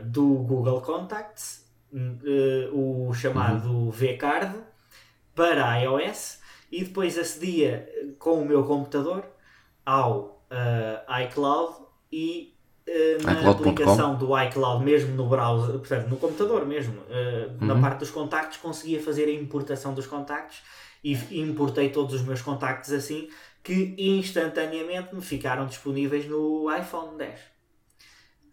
do 0.05 0.38
Google 0.38 0.81
Contacts 0.81 1.66
uh, 1.92 3.09
o 3.09 3.14
chamado 3.14 3.90
vCard 3.90 4.55
para 5.35 5.79
iOS 5.81 6.40
e 6.70 6.85
depois 6.85 7.18
acedia 7.18 7.88
com 8.18 8.40
o 8.40 8.44
meu 8.44 8.64
computador 8.64 9.25
ao 9.85 10.36
uh, 10.51 11.23
iCloud 11.25 11.75
e 12.13 12.55
uh, 12.89 13.23
na 13.25 13.33
iCloud.com. 13.35 13.51
aplicação 13.71 14.17
do 14.17 14.39
iCloud 14.43 14.85
mesmo 14.85 15.15
no 15.15 15.29
browser, 15.29 15.79
portanto 15.79 16.09
no 16.09 16.17
computador 16.17 16.65
mesmo, 16.67 17.01
uh, 17.03 17.65
na 17.65 17.75
Uhum. 17.75 17.81
parte 17.81 17.99
dos 18.01 18.11
contactos 18.11 18.59
conseguia 18.59 19.03
fazer 19.03 19.25
a 19.27 19.33
importação 19.33 19.95
dos 19.95 20.07
contactos 20.07 20.63
e 21.05 21.41
importei 21.41 21.91
todos 21.91 22.15
os 22.15 22.23
meus 22.23 22.43
contactos 22.43 22.93
assim 22.93 23.29
que 23.63 23.95
instantaneamente 23.99 25.15
me 25.15 25.21
ficaram 25.23 25.67
disponíveis 25.67 26.27
no 26.27 26.67
iPhone 26.75 27.17
10. 27.17 27.41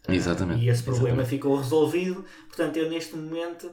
Exatamente. 0.08 0.62
E 0.64 0.68
esse 0.68 0.82
problema 0.82 1.22
exatamente. 1.22 1.30
ficou 1.30 1.56
resolvido. 1.56 2.24
Portanto, 2.48 2.76
eu 2.76 2.90
neste 2.90 3.16
momento 3.16 3.72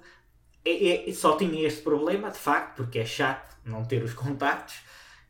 é- 0.64 1.10
é- 1.10 1.14
só 1.14 1.36
tinha 1.36 1.66
este 1.68 1.82
problema, 1.82 2.30
de 2.32 2.38
facto, 2.38 2.76
porque 2.78 3.00
é 3.00 3.06
chato 3.06 3.58
não 3.66 3.84
ter 3.84 4.02
os 4.04 4.14
contactos, 4.14 4.76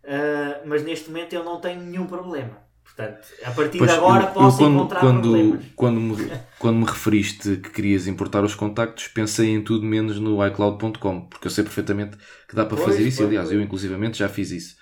ah, 0.03 0.61
mas 0.65 0.83
neste 0.83 1.09
momento 1.09 1.33
eu 1.33 1.43
não 1.43 1.59
tenho 1.59 1.81
nenhum 1.81 2.05
problema. 2.05 2.57
Portanto, 2.95 3.27
a 3.43 3.51
partir 3.51 3.77
Pois, 3.77 3.89
de 3.91 3.97
agora 3.97 4.23
eu- 4.23 4.27
eu 4.27 4.33
posso 4.33 4.57
quando, 4.57 4.75
encontrar 4.75 4.99
quando, 4.99 5.21
problemas. 5.21 5.65
quando, 5.75 5.99
me, 6.01 6.15
quando 6.59 6.75
me 6.77 6.85
referiste 6.85 7.55
que 7.57 7.69
querias 7.69 8.05
importar 8.07 8.43
os 8.43 8.53
contactos, 8.53 9.07
pensei 9.07 9.49
em 9.49 9.63
tudo 9.63 9.85
menos 9.85 10.19
no 10.19 10.45
iCloud.com, 10.45 11.21
porque 11.21 11.47
eu 11.47 11.51
sei 11.51 11.63
perfeitamente 11.63 12.17
que 12.47 12.55
dá 12.55 12.65
para 12.65 12.75
Pois, 12.77 12.89
fazer 12.89 13.07
isso, 13.07 13.17
pois, 13.17 13.29
aliás, 13.29 13.51
eu 13.51 13.61
inclusivamente 13.61 14.17
já 14.19 14.27
fiz 14.29 14.51
isso. 14.51 14.75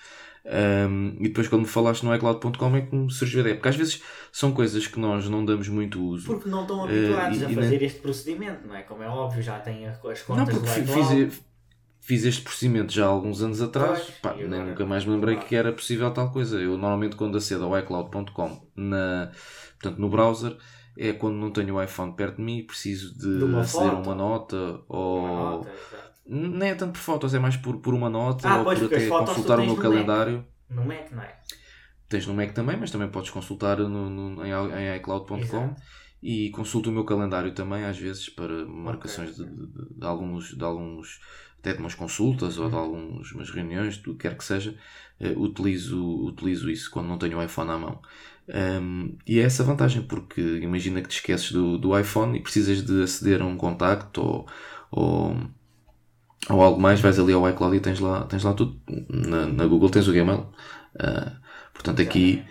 Ahm, 0.44 1.16
e 1.20 1.28
depois 1.28 1.46
quando 1.48 1.62
me 1.62 1.68
falaste 1.68 2.02
no 2.02 2.14
iCloud.com 2.14 2.74
é 2.76 2.80
que 2.80 2.94
me 2.96 3.12
surgiu 3.12 3.38
a 3.38 3.42
ideia, 3.42 3.56
porque 3.56 3.68
às 3.68 3.76
vezes 3.76 4.02
são 4.32 4.52
coisas 4.52 4.86
que 4.86 4.98
nós 4.98 5.28
não 5.28 5.44
damos 5.44 5.68
muito 5.68 6.02
uso. 6.02 6.26
Porque 6.26 6.48
não 6.48 6.62
estão 6.62 6.88
Eh, 6.88 6.98
habituados 7.12 7.40
e- 7.40 7.44
a 7.44 7.48
fazer 7.50 7.76
nem- 7.78 7.84
este 7.84 8.00
procedimento, 8.00 8.66
não 8.66 8.74
é? 8.74 8.82
Como 8.82 9.02
é 9.02 9.06
óbvio, 9.08 9.42
já 9.42 9.58
têm 9.60 9.86
as 9.86 9.96
as 9.96 10.00
Não, 10.02 10.36
contas 10.38 10.54
porque 10.56 10.66
do 10.66 10.78
iCloud. 10.90 11.26
fiz, 11.30 11.42
fiz 12.00 12.24
este 12.24 12.42
procedimento 12.42 12.92
já 12.92 13.04
há 13.04 13.08
alguns 13.08 13.42
anos 13.42 13.60
atrás, 13.62 14.02
pá, 14.22 14.34
nem 14.34 14.64
nunca 14.66 14.84
mais 14.86 15.04
me 15.04 15.12
lembrei 15.12 15.36
que 15.36 15.54
era 15.54 15.72
possível 15.72 16.10
tal 16.12 16.30
coisa. 16.32 16.58
Eu 16.58 16.72
normalmente 16.72 17.16
quando 17.16 17.36
acedo 17.36 17.64
ao 17.64 17.78
iCloud.com 17.78 18.68
na, 18.76 19.30
portanto, 19.80 19.98
no 20.00 20.08
browser, 20.08 20.56
é 20.96 21.12
quando 21.12 21.36
não 21.36 21.50
tenho 21.52 21.74
o 21.76 21.82
iPhone 21.82 22.12
perto 22.14 22.36
de 22.36 22.42
mim 22.42 22.58
e 22.58 22.62
preciso 22.62 23.14
de, 23.18 23.38
De 23.38 23.44
uma 23.44 23.60
aceder 23.60 23.88
a 23.88 23.90
foto. 23.92 24.06
uma 24.06 24.14
nota 24.14 24.80
ou. 24.88 25.18
Uma 25.24 25.50
nota. 25.58 25.70
Nem 26.26 26.70
é 26.70 26.74
tanto 26.74 26.92
por 26.92 26.98
fotos, 27.00 27.34
é 27.34 27.38
mais 27.38 27.56
por, 27.56 27.78
por 27.78 27.92
uma 27.92 28.08
nota 28.08 28.48
Ah, 28.48 28.58
ou 28.58 28.64
pois, 28.64 28.78
por 28.78 28.86
até 28.86 29.06
consultar 29.08 29.58
o 29.58 29.64
meu 29.66 29.74
no 29.74 29.80
calendário. 29.82 30.44
No 30.68 30.84
Mac, 30.84 31.10
não 31.10 31.22
é? 31.22 31.36
Tens 32.08 32.26
no 32.26 32.34
Mac 32.34 32.52
também, 32.52 32.76
mas 32.76 32.90
também 32.90 33.08
podes 33.08 33.30
consultar 33.30 33.78
no, 33.78 34.08
no- 34.10 34.44
em, 34.44 34.50
em 34.52 34.96
iCloud.com 34.96 35.74
e 36.22 36.50
consulto 36.50 36.90
o 36.90 36.92
meu 36.92 37.04
calendário 37.04 37.52
também, 37.52 37.84
às 37.84 37.96
vezes, 37.98 38.28
para 38.28 38.64
marcações 38.66 39.34
de, 39.36 39.44
de- 39.44 39.94
de 39.98 40.06
alguns, 40.06 40.54
de 40.56 40.62
alguns, 40.62 41.18
até 41.60 41.74
de 41.74 41.80
umas 41.80 41.94
consultas 41.94 42.58
ou 42.58 42.68
de 42.70 42.74
Uhum. 42.74 42.76
algumas 42.76 43.32
umas 43.32 43.50
reuniões, 43.50 43.98
do 43.98 44.12
que 44.14 44.20
quer 44.28 44.36
que 44.36 44.44
seja, 44.44 44.76
eh, 45.20 45.34
utilizo, 45.36 45.98
utilizo 46.26 46.70
isso 46.70 46.90
quando 46.90 47.08
não 47.08 47.18
tenho 47.18 47.38
o 47.38 47.42
iPhone 47.42 47.70
à 47.70 47.78
mão. 47.78 48.00
Um, 48.48 49.16
e 49.26 49.38
é 49.38 49.42
essa 49.44 49.62
a 49.62 49.66
vantagem, 49.66 50.02
porque 50.02 50.40
imagina 50.40 51.00
que 51.02 51.08
te 51.08 51.16
esqueces 51.16 51.52
do, 51.52 51.78
do 51.78 51.96
iPhone 51.98 52.36
e 52.38 52.42
precisas 52.42 52.82
de 52.84 53.02
aceder 53.04 53.40
a 53.42 53.46
um 53.46 53.56
contacto 53.56 54.20
ou, 54.22 54.46
ou, 54.90 55.36
ou 56.48 56.62
algo 56.62 56.80
mais, 56.80 57.00
vais 57.00 57.18
ali 57.18 57.32
ao 57.32 57.48
iCloud 57.50 57.76
e 57.76 57.80
tens 57.80 58.00
lá, 58.00 58.24
tens 58.24 58.42
lá 58.44 58.54
tudo. 58.54 58.80
Na, 59.08 59.46
na 59.46 59.66
Google 59.66 59.90
tens 59.90 60.08
o 60.08 60.12
Gmail. 60.12 60.40
Uh, 60.94 61.36
portanto, 61.72 62.00
aqui 62.02 62.44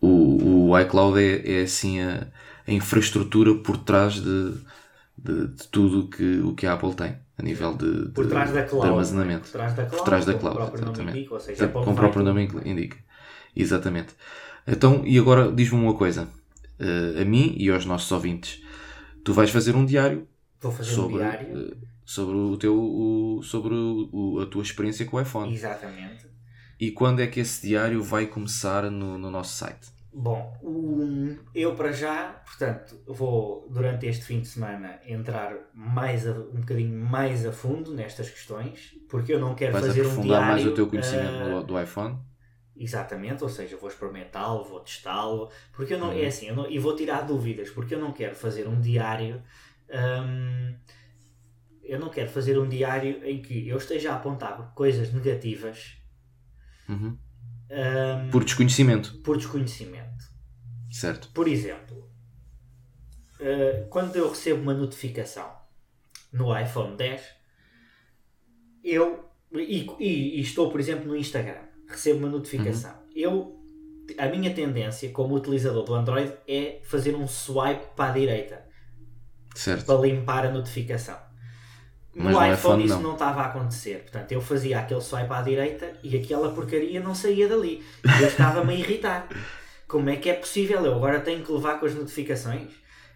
o, 0.00 0.70
o 0.70 0.80
iCloud 0.80 1.18
é, 1.20 1.60
é 1.60 1.62
assim 1.64 2.00
a, 2.02 2.28
a 2.68 2.72
infraestrutura 2.72 3.56
por 3.56 3.78
trás 3.78 4.14
de, 4.14 4.54
de, 5.18 5.48
de 5.48 5.68
tudo 5.70 6.08
que, 6.08 6.40
o 6.40 6.54
que 6.54 6.66
a 6.66 6.74
Apple 6.74 6.94
tem 6.94 7.16
a 7.38 7.42
nível 7.42 7.74
de, 7.74 8.08
de- 8.08 8.08
da 8.52 8.62
de 8.62 8.68
cloud. 8.70 8.86
armazenamento. 8.88 9.42
Por 9.42 9.52
trás 9.52 9.74
da 9.74 9.84
cloud. 9.84 9.96
Por 9.96 10.04
trás 10.04 10.26
da 10.26 10.34
cloud, 10.34 10.56
o 10.56 10.60
próprio 10.60 10.80
nome 10.84 10.92
exatamente. 10.94 11.18
indica, 11.18 11.40
seja, 11.40 11.64
é 11.64 11.66
onde 11.78 11.90
o 11.90 11.94
próprio 11.94 12.22
nome 12.24 12.48
indica. 12.64 12.98
Exatamente. 13.54 14.14
Então, 14.66 15.02
e 15.06 15.18
agora 15.18 15.50
diz-me 15.52 15.78
uma 15.78 15.94
coisa. 15.94 16.28
Eh, 16.78 17.22
a 17.22 17.24
mim 17.24 17.54
e 17.58 17.70
aos 17.70 17.84
nossos 17.84 18.10
ouvintes. 18.12 18.62
Tu 19.24 19.32
vais 19.32 19.50
fazer 19.50 19.74
um 19.76 19.84
diário 19.84 20.26
fazer 20.60 20.90
um 20.92 20.94
sobre, 20.94 21.16
diário. 21.18 21.58
eh, 21.72 21.76
sobre, 22.04 22.34
o 22.36 22.56
teu, 22.56 22.74
o- 22.78 23.42
sobre 23.42 23.74
o- 23.74 24.40
a 24.42 24.46
tua 24.46 24.62
experiência 24.62 25.04
com 25.06 25.16
o 25.16 25.20
iPhone. 25.20 25.54
Exatamente. 25.54 26.26
E 26.80 26.90
quando 26.90 27.20
é 27.20 27.26
que 27.28 27.38
esse 27.40 27.66
diário 27.66 28.02
vai 28.02 28.26
começar 28.26 28.90
no, 28.90 29.16
no 29.18 29.30
nosso 29.30 29.54
site? 29.56 29.88
Bom, 30.14 30.58
o- 30.62 31.38
eu 31.54 31.74
para 31.74 31.90
já, 31.90 32.42
portanto, 32.44 33.00
vou 33.06 33.66
durante 33.70 34.06
este 34.06 34.24
fim 34.24 34.40
de 34.40 34.48
semana 34.48 35.00
entrar 35.06 35.54
mais 35.72 36.26
a- 36.26 36.32
um 36.32 36.60
bocadinho 36.60 36.98
mais 36.98 37.46
a 37.46 37.52
fundo 37.52 37.94
nestas 37.94 38.28
questões, 38.28 38.94
porque 39.08 39.32
eu 39.32 39.40
não 39.40 39.54
quero 39.54 39.72
Vais 39.72 39.86
fazer 39.86 40.06
um 40.06 40.20
diário. 40.20 40.46
mais 40.46 40.66
o 40.66 40.72
teu 40.74 40.86
conhecimento 40.86 41.56
ah, 41.58 41.62
do, 41.62 41.80
iPhone? 41.80 42.18
Exatamente, 42.76 43.42
ou 43.42 43.48
seja, 43.48 43.76
vou 43.76 43.88
experimentá-lo, 43.88 44.64
vou 44.64 44.80
testá-lo, 44.80 45.50
porque 45.72 45.94
eu 45.94 45.98
não, 45.98 46.08
Uhum. 46.08 46.18
é 46.22 46.26
assim, 46.26 46.50
não- 46.52 46.70
e 46.70 46.78
vou 46.78 46.94
tirar 46.96 47.22
dúvidas, 47.22 47.70
porque 47.70 47.94
eu 47.94 48.00
não 48.00 48.12
quero 48.12 48.34
fazer 48.34 48.66
um 48.68 48.80
diário, 48.80 49.42
hum, 49.90 50.74
eu 51.82 51.98
não 51.98 52.08
quero 52.10 52.30
fazer 52.30 52.58
um 52.58 52.68
diário 52.68 53.24
em 53.24 53.40
que 53.42 53.68
eu 53.68 53.76
esteja 53.76 54.12
a 54.12 54.16
apontar 54.16 54.72
coisas 54.74 55.12
negativas 55.12 55.96
Uhum. 56.88 57.16
hum, 57.70 58.30
Por 58.30 58.44
desconhecimento, 58.44 59.14
por 59.22 59.36
desconhecimento. 59.36 60.01
Certo? 60.92 61.28
Por 61.34 61.48
exemplo, 61.48 62.08
uh, 63.40 63.88
quando 63.88 64.14
eu 64.16 64.28
recebo 64.28 64.62
uma 64.62 64.74
notificação 64.74 65.50
no 66.32 66.56
iPhone 66.58 66.96
10, 66.96 67.20
eu 68.84 69.28
e, 69.52 69.86
e- 69.98 70.38
e 70.38 70.40
estou, 70.40 70.70
por 70.70 70.80
exemplo, 70.80 71.06
no 71.06 71.16
Instagram, 71.16 71.60
recebo 71.88 72.20
uma 72.20 72.28
notificação. 72.28 72.94
Eu 73.14 73.58
a 74.18 74.26
minha 74.28 74.52
tendência 74.52 75.10
como 75.10 75.34
utilizador 75.34 75.84
do 75.84 75.94
Android 75.94 76.32
é 76.48 76.80
fazer 76.84 77.14
um 77.14 77.26
swipe 77.28 77.84
para 77.96 78.10
a 78.10 78.14
direita 78.14 78.64
Certo. 79.54 79.84
para 79.86 80.00
limpar 80.00 80.46
a 80.46 80.50
notificação. 80.50 81.16
No 82.14 82.24
Mas 82.24 82.34
iPhone, 82.34 82.52
iPhone 82.54 82.84
isso 82.84 82.94
não. 82.96 83.02
não 83.02 83.12
estava 83.12 83.42
a 83.42 83.46
acontecer. 83.46 84.00
Portanto, 84.02 84.32
eu 84.32 84.40
fazia 84.40 84.80
aquele 84.80 85.00
swipe 85.00 85.32
à 85.32 85.40
direita 85.40 85.92
e 86.02 86.16
aquela 86.18 86.52
porcaria 86.52 87.00
não 87.00 87.14
saía 87.14 87.48
dali. 87.48 87.82
E 88.04 88.22
eu 88.22 88.28
estava-me 88.28 88.72
a 88.74 88.76
irritar. 88.76 89.28
Como 89.92 90.08
é 90.08 90.16
que 90.16 90.30
é 90.30 90.34
possível? 90.34 90.84
Eu 90.86 90.94
agora 90.94 91.20
tenho 91.20 91.44
que 91.44 91.52
levar 91.52 91.78
com 91.78 91.84
as 91.84 91.94
notificações. 91.94 92.70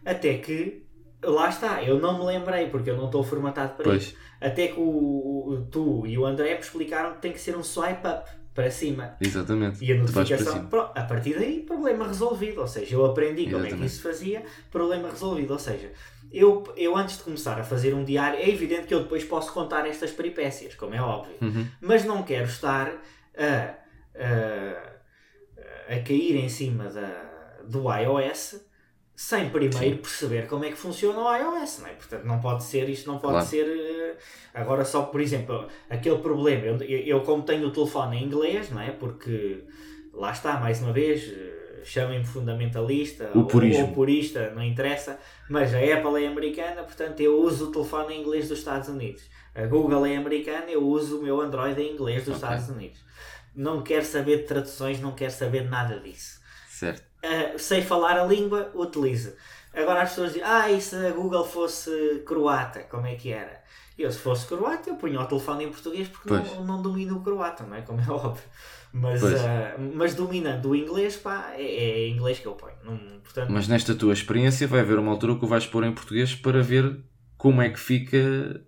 Até 0.04 0.34
que, 0.38 0.84
lá 1.24 1.48
está, 1.48 1.82
eu 1.82 1.98
não 1.98 2.18
me 2.18 2.24
lembrei 2.26 2.68
porque 2.68 2.90
eu 2.90 2.96
não 2.98 3.06
estou 3.06 3.24
formatado 3.24 3.72
para 3.82 3.94
isso. 3.96 4.14
Pois, 4.14 4.26
Até 4.52 4.68
que 4.68 4.78
o, 4.78 4.82
o- 4.82 5.66
tu 5.72 6.06
e 6.06 6.18
o 6.18 6.26
André 6.26 6.52
me 6.54 6.60
explicaram 6.60 7.14
que 7.14 7.22
tem 7.22 7.32
que 7.32 7.40
ser 7.40 7.56
um 7.56 7.62
swipe 7.64 8.06
up 8.06 8.28
para 8.54 8.70
cima. 8.70 9.16
exatamente. 9.20 9.82
E 9.82 9.90
a 9.90 9.96
notificação, 9.96 10.66
pro- 10.66 10.90
a 10.94 11.02
partir 11.02 11.38
daí, 11.38 11.62
problema 11.62 12.06
resolvido. 12.06 12.60
Ou 12.60 12.68
seja, 12.68 12.94
eu 12.94 13.06
aprendi 13.06 13.44
como 13.44 13.56
é 13.56 13.60
que 13.60 13.66
Exatamente. 13.68 13.86
isso 13.92 14.02
fazia, 14.02 14.42
problema 14.70 15.08
resolvido. 15.08 15.52
Ou 15.54 15.58
seja, 15.58 15.90
eu, 16.30 16.62
eu 16.76 16.94
antes 16.94 17.16
de 17.16 17.22
começar 17.24 17.58
a 17.58 17.64
fazer 17.64 17.94
um 17.94 18.04
diário, 18.04 18.38
é 18.38 18.48
evidente 18.50 18.86
que 18.86 18.92
eu 18.94 19.00
depois 19.02 19.24
posso 19.24 19.50
contar 19.52 19.86
estas 19.86 20.10
peripécias, 20.10 20.74
como 20.74 20.94
é 20.94 21.00
óbvio. 21.00 21.36
Uhum. 21.40 21.66
Mas 21.80 22.04
não 22.04 22.22
quero 22.22 22.44
estar 22.44 22.92
a, 23.38 23.74
a, 24.18 24.95
a 25.88 25.99
cair 26.01 26.37
em 26.37 26.49
cima 26.49 26.85
da, 26.88 27.59
do 27.68 27.85
iOS 27.92 28.61
sem 29.14 29.49
primeiro 29.49 29.79
Sim. 29.79 29.96
perceber 29.96 30.46
como 30.46 30.64
é 30.64 30.68
que 30.70 30.77
funciona 30.77 31.18
o 31.18 31.35
iOS, 31.37 31.79
não 31.81 31.87
é? 31.88 31.92
Portanto, 31.94 32.25
não 32.25 32.38
pode 32.38 32.64
ser, 32.64 32.88
isto 32.90 33.07
não 33.11 33.18
pode 33.18 33.33
Claro. 33.35 33.46
ser 33.46 33.64
eh, 33.66 34.16
agora 34.53 34.85
só, 34.85 35.03
por 35.05 35.20
exemplo, 35.22 35.66
aquele 35.88 36.18
problema, 36.18 36.66
eu, 36.66 36.77
eu, 36.83 37.20
como 37.22 37.42
tenho 37.42 37.66
o 37.66 37.70
telefone 37.70 38.18
em 38.18 38.25
inglês, 38.25 38.70
não 38.70 38.81
é? 38.83 38.90
Porque 38.90 39.64
lá 40.12 40.33
está, 40.33 40.61
mais 40.61 40.83
uma 40.83 40.92
vez, 40.92 41.33
eh, 41.33 41.81
chamem-me 41.83 42.27
fundamentalista 42.27 43.31
ou- 43.35 43.46
ou 43.81 43.92
purista, 43.94 44.51
não 44.51 44.62
interessa, 44.62 45.18
mas 45.49 45.72
a 45.72 45.79
Apple 45.79 46.22
é 46.22 46.27
americana, 46.27 46.83
portanto 46.83 47.20
eu 47.20 47.38
uso 47.40 47.68
o 47.68 47.72
telefone 47.72 48.14
em 48.16 48.20
inglês 48.20 48.49
dos 48.51 48.59
Estados 48.59 48.88
Unidos. 48.90 49.22
A 49.55 49.64
Google 49.66 50.05
é 50.05 50.16
americana, 50.16 50.66
eu 50.68 50.83
uso 50.83 51.20
o 51.20 51.22
meu 51.22 51.40
Android 51.40 51.81
em 51.81 51.94
inglês 51.94 52.25
dos 52.25 52.37
Ok. 52.37 52.42
Estados 52.49 52.68
Unidos. 52.68 52.99
Não 53.57 53.83
quero 53.83 54.05
saber 54.05 54.38
de 54.38 54.42
traduções, 54.45 55.01
não 55.01 55.12
quero 55.12 55.33
saber 55.33 55.69
nada 55.69 55.99
disso. 55.99 56.40
Certo. 56.69 57.03
Uh, 57.25 57.59
sei 57.59 57.81
falar 57.81 58.19
a 58.19 58.25
língua, 58.25 58.71
utilizo. 58.75 59.33
Agora 59.73 60.03
as 60.03 60.11
pessoas 60.11 60.33
dizem, 60.35 60.47
ah, 60.47 60.71
e 60.71 60.81
se 60.81 60.95
a 60.95 61.11
Google 61.11 61.45
fosse 61.45 62.23
croata, 62.27 62.81
como 62.85 63.07
é 63.07 63.14
que 63.14 63.33
era? 63.33 63.62
Eu, 63.99 64.12
se 64.12 64.19
fosse 64.19 64.47
croata, 64.47 64.90
eu 64.90 64.97
punho 64.97 65.21
o 65.21 65.25
telefone 65.25 65.64
em 65.64 65.71
português 65.71 66.07
porque 66.09 66.29
Pois. 66.29 66.55
não, 66.55 66.64
não 66.64 66.83
domino 66.83 67.16
o 67.16 67.23
croata, 67.23 67.64
não 67.64 67.75
é? 67.77 67.83
Como 67.83 68.01
é 68.01 68.05
óbvio. 68.12 68.45
Mas, 68.92 69.23
uh, 69.23 69.37
mas 69.95 70.14
dominando 70.14 70.71
o 70.71 70.77
inglês, 70.77 71.16
pá, 71.16 71.53
é, 71.55 71.62
é 71.62 72.09
inglês 72.09 72.38
que 72.38 72.47
eu 72.47 72.55
ponho. 72.55 72.77
Não, 72.85 72.99
portanto, 73.21 73.51
Mas 73.51 73.69
nesta 73.69 73.95
tua 73.95 74.12
experiência 74.12 74.66
vai 74.66 74.81
haver 74.81 74.99
uma 74.99 75.12
altura 75.12 75.37
que 75.37 75.45
o 75.45 75.49
vais 75.49 75.66
pôr 75.66 75.85
em 75.85 75.92
português 75.92 76.35
para 76.35 76.62
ver 76.62 77.03
como 77.37 77.61
é 77.61 77.71
que 77.71 77.81
fica 77.81 78.62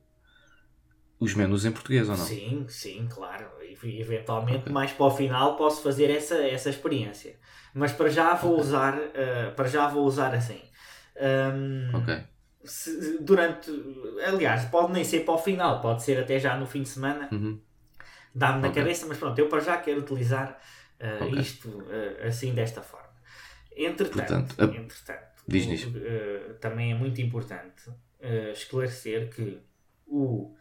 os 1.18 1.34
menus 1.34 1.64
em 1.64 1.72
português 1.72 2.08
ou 2.08 2.16
não. 2.16 2.24
Sim, 2.24 2.66
sim, 2.68 3.08
claro. 3.10 3.46
Eventualmente, 3.84 4.70
mais 4.70 4.92
para 4.92 5.06
o 5.06 5.10
final, 5.10 5.56
posso 5.56 5.82
fazer 5.82 6.10
essa, 6.10 6.36
essa 6.36 6.70
experiência. 6.70 7.36
Mas 7.74 7.92
para 7.92 8.08
já 8.08 8.34
vou 8.34 8.52
Ok. 8.54 8.64
usar, 8.64 8.96
uh, 8.98 9.54
para 9.54 9.68
já 9.68 9.86
vou 9.88 10.04
usar 10.04 10.34
assim. 10.34 10.60
Um, 11.16 11.96
Ok. 11.98 12.24
se- 12.64 13.18
durante, 13.20 13.70
aliás, 14.26 14.64
pode 14.66 14.92
nem 14.92 15.04
ser 15.04 15.24
para 15.24 15.34
o 15.34 15.38
final, 15.38 15.80
pode 15.80 16.02
ser 16.02 16.18
até 16.18 16.38
já 16.38 16.56
no 16.56 16.66
fim 16.66 16.82
de 16.82 16.88
semana, 16.88 17.28
Uhum. 17.32 17.60
dá-me 18.34 18.62
na 18.62 18.72
cabeça, 18.72 19.06
mas 19.06 19.18
pronto, 19.18 19.38
eu 19.38 19.48
para 19.48 19.60
já 19.60 19.76
quero 19.78 20.00
utilizar 20.00 20.60
uh, 21.00 21.24
Ok. 21.26 21.38
isto 21.40 21.68
uh, 21.68 22.26
assim 22.26 22.54
desta 22.54 22.82
forma. 22.82 23.08
Entretanto, 23.76 24.54
Portanto, 24.56 24.74
entretanto 24.74 25.28
Diz, 25.46 25.66
também 26.60 26.92
é 26.92 26.94
muito 26.94 27.20
importante 27.20 27.90
esclarecer 28.52 29.30
que 29.30 29.60
o, 30.06 30.54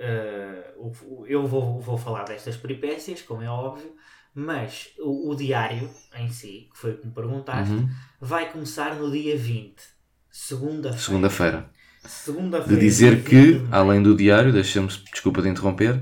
uh, 0.00 1.24
eu 1.26 1.46
vou, 1.46 1.80
vou 1.80 1.98
falar 1.98 2.24
destas 2.24 2.56
peripécias, 2.56 3.22
como 3.22 3.42
é 3.42 3.48
óbvio, 3.48 3.94
mas 4.34 4.90
o, 4.98 5.30
o 5.30 5.34
diário 5.34 5.90
em 6.16 6.28
si, 6.30 6.68
que 6.72 6.78
foi 6.78 6.92
o 6.92 6.98
que 6.98 7.06
me 7.06 7.12
perguntaste, 7.12 7.72
Uhum. 7.72 7.88
vai 8.20 8.50
começar 8.50 8.94
no 8.96 9.10
dia 9.10 9.36
20, 9.36 9.82
segunda-feira. 10.30 10.98
Segunda-feira. 11.02 11.70
Segunda-feira. 12.06 12.74
De 12.74 12.80
dizer 12.80 13.22
que, 13.24 13.36
20 13.52 13.66
de 13.66 13.68
além 13.74 14.02
do 14.02 14.16
diário, 14.16 14.52
deixa-me, 14.52 14.88
desculpa 14.88 15.42
de 15.42 15.48
interromper, 15.48 16.00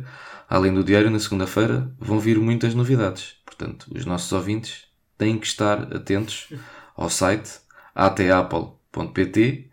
além 0.48 0.72
do 0.72 0.84
diário, 0.84 1.10
na 1.10 1.18
segunda-feira 1.18 1.92
vão 1.98 2.18
vir 2.20 2.38
muitas 2.38 2.74
novidades. 2.74 3.36
Portanto, 3.44 3.86
os 3.94 4.04
nossos 4.04 4.30
ouvintes 4.32 4.84
têm 5.16 5.38
que 5.38 5.46
estar 5.46 5.92
atentos 5.94 6.48
ao 6.96 7.10
site 7.10 7.50
atapple.pt, 7.94 9.70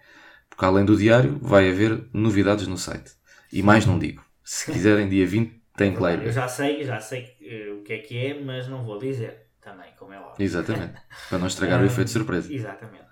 porque 0.50 0.66
além 0.66 0.86
do 0.86 0.96
diário 0.98 1.38
vai 1.42 1.70
haver 1.70 2.08
novidades 2.14 2.68
no 2.68 2.78
site. 2.78 3.12
E 3.52 3.62
mais 3.64 3.86
não 3.86 3.98
digo. 4.00 4.24
Se 4.44 4.72
quiserem, 4.72 5.10
dia 5.10 5.26
20, 5.26 5.62
têm 5.76 5.94
que 5.94 6.00
lá 6.02 6.14
ir 6.14 6.24
Eu 6.24 6.32
já 6.32 6.48
sei, 6.48 6.84
já 6.84 7.00
sei 7.02 7.36
eh, 7.42 7.72
o 7.72 7.82
que 7.84 7.94
é 7.94 7.98
que 8.00 8.18
é, 8.28 8.40
mas 8.40 8.68
não 8.68 8.84
vou 8.84 8.98
dizer 9.00 9.48
também, 9.62 9.92
como 9.98 10.14
é 10.14 10.20
óbvio. 10.20 10.44
Exatamente. 10.44 10.94
Para 11.30 11.38
não 11.40 11.48
estragar 11.48 11.82
o 11.82 11.86
efeito 11.86 12.08
de 12.08 12.14
surpresa. 12.14 12.54
Exatamente. 12.54 13.06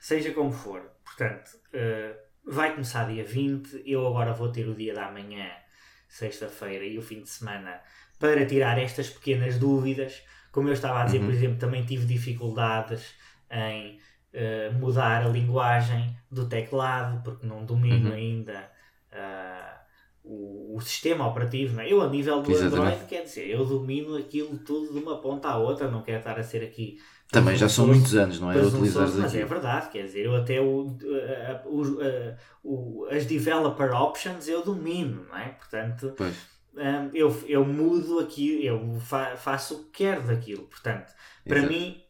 Seja 0.00 0.32
como 0.32 0.50
for, 0.52 0.82
portanto, 1.04 1.50
eh, 1.72 2.16
vai 2.44 2.72
começar 2.72 3.04
dia 3.06 3.22
20. 3.24 3.82
Eu 3.86 4.06
agora 4.06 4.32
vou 4.32 4.50
ter 4.50 4.66
o 4.68 4.74
dia 4.74 4.94
da 4.94 5.10
manhã, 5.10 5.46
sexta-feira 6.08 6.84
e 6.84 6.98
o 6.98 7.02
fim 7.02 7.22
de 7.22 7.28
semana 7.28 7.80
para 8.18 8.44
tirar 8.46 8.78
estas 8.78 9.08
pequenas 9.10 9.58
dúvidas. 9.58 10.22
Como 10.50 10.68
eu 10.68 10.72
estava 10.72 11.02
a 11.02 11.04
dizer, 11.04 11.18
Uhum. 11.18 11.26
por 11.26 11.34
exemplo, 11.34 11.58
também 11.58 11.84
tive 11.84 12.04
dificuldades 12.06 13.14
em 13.50 13.98
uh, 14.34 14.72
mudar 14.74 15.22
a 15.24 15.28
linguagem 15.28 16.16
do 16.30 16.48
teclado, 16.48 17.22
porque 17.22 17.46
não 17.46 17.64
domino 17.64 18.08
Uhum. 18.10 18.14
ainda 18.16 18.70
uh, 19.12 19.79
o, 20.30 20.76
o 20.76 20.80
sistema 20.80 21.26
operativo. 21.26 21.74
Não 21.76 21.82
é? 21.82 21.92
Eu, 21.92 22.00
a 22.00 22.08
nível 22.08 22.40
do 22.42 22.50
Exatamente. 22.50 22.76
Android, 22.86 23.04
quer 23.08 23.22
dizer, 23.24 23.48
eu 23.50 23.64
domino 23.64 24.16
aquilo 24.16 24.56
tudo 24.58 24.92
de 24.92 24.98
uma 24.98 25.20
ponta 25.20 25.48
à 25.48 25.56
outra, 25.58 25.90
não 25.90 26.02
quero 26.02 26.18
estar 26.18 26.38
a 26.38 26.42
ser 26.42 26.62
aqui. 26.62 26.98
Também 27.30 27.56
já 27.56 27.68
são 27.68 27.86
muitos 27.86 28.14
anos, 28.16 28.40
não 28.40 28.50
é? 28.50 28.56
Utilizares 28.60 29.14
Mas 29.14 29.34
é 29.34 29.44
verdade, 29.44 29.90
quer 29.90 30.02
dizer, 30.04 30.26
eu 30.26 30.34
até 30.34 30.60
o, 30.60 30.88
a- 30.88 31.68
o- 31.68 32.00
a- 32.00 32.36
o- 32.64 33.06
as 33.10 33.24
developer 33.24 33.92
options 33.94 34.48
eu 34.48 34.64
domino, 34.64 35.26
não 35.28 35.36
é? 35.36 35.50
Portanto, 35.50 36.12
hum, 36.74 37.10
eu, 37.14 37.44
eu 37.46 37.64
mudo 37.64 38.18
aqui, 38.18 38.64
eu 38.64 38.98
fa- 39.00 39.36
faço 39.36 39.74
o 39.74 39.84
que 39.84 40.04
quero 40.04 40.22
daquilo. 40.26 40.64
Portanto, 40.64 41.12
para 41.46 41.58
Exato. 41.58 41.72
mim, 41.72 42.02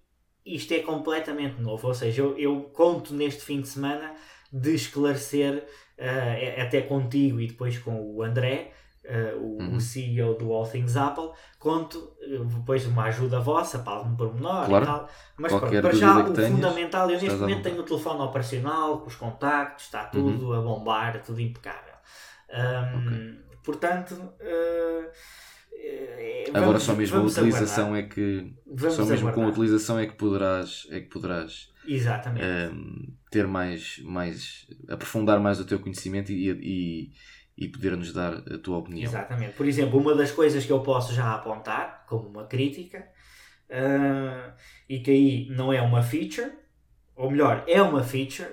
isto 0.45 0.73
é 0.73 0.79
completamente 0.81 1.61
novo. 1.61 1.87
Ou 1.89 1.95
seja, 1.95 2.23
eu, 2.23 2.39
eu 2.39 2.61
conto 2.73 3.13
neste 3.15 3.43
fim 3.43 3.61
de 3.61 3.69
semana 3.69 4.15
de 4.53 4.75
esclarecer, 4.75 5.65
eh, 6.01 6.61
até 6.63 6.81
contigo 6.83 7.41
e 7.41 7.47
depois 7.47 7.79
com 7.79 8.01
o 8.15 8.23
André, 8.23 8.73
eh, 9.05 9.35
o, 9.37 9.59
Uhum. 9.63 9.77
o 9.77 9.81
CEO 9.81 10.35
do 10.35 10.53
All 10.53 10.67
Things 10.69 10.97
Apple, 10.97 11.31
conto 11.59 12.13
eh, 12.23 12.39
depois 12.45 12.83
de 12.83 12.89
uma 12.89 13.05
ajuda 13.05 13.39
vossa 13.41 13.79
para 13.81 13.93
algum 13.95 14.15
pormenor 14.17 14.67
Claro. 14.67 14.85
e 14.85 14.87
tal. 14.87 15.09
Mas 15.39 15.53
Qualquer 15.53 15.83
para 15.83 15.93
já 15.95 16.19
o 16.19 16.33
tenhas, 16.33 16.51
fundamental, 16.53 17.11
eu 17.11 17.21
neste 17.21 17.39
momento 17.39 17.63
tenho 17.63 17.81
o 17.81 17.85
telefone 17.85 18.21
operacional, 18.21 18.99
com 19.01 19.07
os 19.09 19.17
contactos, 19.17 19.85
está 19.87 20.05
tudo 20.05 20.53
a 20.55 20.61
bombar, 20.61 21.23
tudo 21.23 21.41
impecável. 21.41 21.95
Hum, 22.53 23.37
Portanto, 23.63 24.33
eh, 24.41 25.11
eh, 25.73 26.45
Agora 26.49 26.67
vamos- 26.67 26.83
só 26.83 26.95
mesmo 26.95 27.17
a 27.17 27.19
vamos 27.21 27.37
utilização 27.37 27.89
aguardar. 27.89 28.05
é 28.11 28.15
que 28.15 28.55
Vamos 28.67 28.95
só 28.95 29.05
mesmo 29.05 29.21
com 29.21 29.29
a 29.29 29.33
aguardar. 29.33 29.51
utilização 29.53 29.99
é 29.99 30.07
que 30.07 30.15
poderás 30.15 30.87
é 30.91 31.01
que 31.01 31.09
poderás 31.09 31.71
Exatamente. 31.87 32.45
ehm, 32.47 33.07
ter 33.31 33.47
mais 33.47 33.99
mais 34.01 34.67
aprofundar 34.89 35.41
mais 35.41 35.61
o 35.61 35.65
teu 35.65 35.79
conhecimento 35.79 36.33
e, 36.33 36.51
e, 36.51 37.13
e 37.57 37.69
poder 37.69 37.97
nos 37.97 38.13
dar 38.13 38.35
a 38.35 38.59
tua 38.59 38.79
opinião. 38.79 39.05
Exatamente. 39.11 39.53
Por 39.55 39.67
exemplo, 39.67 39.99
uma 40.01 40.15
das 40.15 40.31
coisas 40.33 40.65
que 40.65 40.73
eu 40.73 40.81
posso 40.81 41.15
já 41.15 41.35
apontar 41.35 42.05
como 42.09 42.29
uma 42.29 42.47
crítica 42.47 43.07
ah, 43.71 44.53
e 44.89 45.01
que 45.01 45.11
aí 45.11 45.47
não 45.51 45.73
é 45.73 45.81
uma 45.81 46.03
feature, 46.03 46.51
ou 47.17 47.31
melhor, 47.31 47.65
é 47.69 47.81
uma 47.83 48.03
feature, 48.03 48.49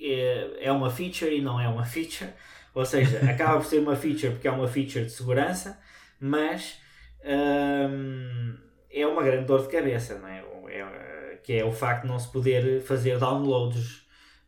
é, 0.00 0.66
é 0.66 0.72
uma 0.72 0.90
feature 0.90 1.34
e 1.36 1.40
não 1.40 1.60
é 1.60 1.68
uma 1.68 1.84
feature, 1.84 2.30
ou 2.74 2.84
seja, 2.84 3.18
acaba 3.30 3.58
por 3.60 3.66
ser 3.66 3.80
uma 3.80 3.96
feature 3.96 4.32
porque 4.32 4.48
é 4.48 4.50
uma 4.50 4.68
feature 4.68 5.04
de 5.04 5.10
segurança, 5.10 5.80
mas 6.20 6.78
ahm, 7.24 8.56
é 8.90 9.06
uma 9.06 9.22
grande 9.22 9.46
dor 9.46 9.62
de 9.62 9.68
cabeça, 9.68 10.18
não 10.18 10.28
é? 10.28 10.42
O- 10.44 10.68
é, 10.68 11.38
que 11.42 11.52
é 11.54 11.64
o 11.64 11.72
facto 11.72 12.02
de 12.02 12.08
não 12.08 12.18
se 12.18 12.30
poder 12.32 12.80
fazer 12.82 13.18
downloads 13.18 14.03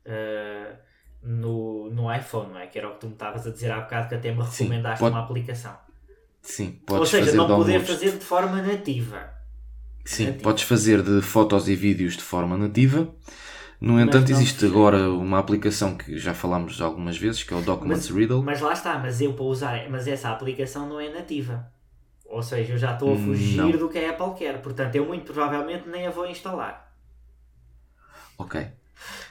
ah, 0.07 0.77
no, 1.23 1.91
no 1.91 2.15
iPhone, 2.15 2.53
não 2.53 2.59
é? 2.61 2.67
Que 2.67 2.79
era 2.79 2.89
o 2.89 2.95
que 2.95 3.01
tu 3.01 3.07
me 3.07 3.13
estavas 3.15 3.47
a 3.47 3.51
dizer 3.51 3.71
há 3.73 3.81
bocado 3.81 4.09
que 4.09 4.15
até 4.15 4.33
me 4.33 4.45
Sim, 4.45 4.65
recomendaste 4.65 5.01
pode- 5.01 5.15
uma 5.15 5.23
aplicação. 5.25 5.77
Sim, 6.43 6.79
Ou 6.83 6.87
podes 6.99 7.09
seja, 7.11 7.25
fazer 7.27 7.37
não 7.37 7.47
poder 7.49 7.73
downloads. 7.73 7.89
fazer 7.89 8.13
de 8.19 8.25
forma 8.25 8.63
nativa. 8.63 9.31
Sim, 10.05 10.27
nativo. 10.27 10.45
podes 10.45 10.63
fazer 10.63 11.03
de 11.03 11.21
fotos 11.21 11.69
e 11.69 11.75
vídeos 11.75 12.17
de 12.17 12.23
forma 12.23 12.57
nativa. 12.57 13.09
No 13.81 14.01
entanto, 14.01 14.31
existe 14.31 14.55
precisa. 14.61 14.73
agora 14.73 15.11
uma 15.11 15.39
aplicação 15.39 15.97
que 15.97 16.17
já 16.17 16.33
falámos 16.33 16.81
algumas 16.81 17.19
vezes, 17.19 17.43
que 17.43 17.53
é 17.53 17.57
o 17.57 17.61
Documents 17.61 18.09
Riddle. 18.09 18.43
Mas 18.43 18.61
lá 18.61 18.73
está, 18.73 18.99
mas 18.99 19.21
eu 19.21 19.35
para 19.35 19.45
usar, 19.45 19.91
mas 19.91 20.07
essa 20.07 20.31
aplicação 20.31 20.89
não 20.89 20.99
é 21.01 21.11
nativa. 21.13 21.71
Ou 22.25 22.43
seja, 22.43 22.73
eu 22.73 22.79
já 22.79 22.95
estou 22.95 23.15
a 23.15 23.19
fugir 23.19 23.57
não. 23.57 23.71
do 23.73 23.89
que 23.89 23.99
a 23.99 24.11
Apple 24.11 24.35
quer. 24.39 24.63
Portanto, 24.63 24.95
eu 24.95 25.05
muito 25.05 25.33
provavelmente 25.33 25.89
nem 25.89 26.07
a 26.07 26.11
vou 26.11 26.27
instalar. 26.27 26.91
Ok. 28.39 28.67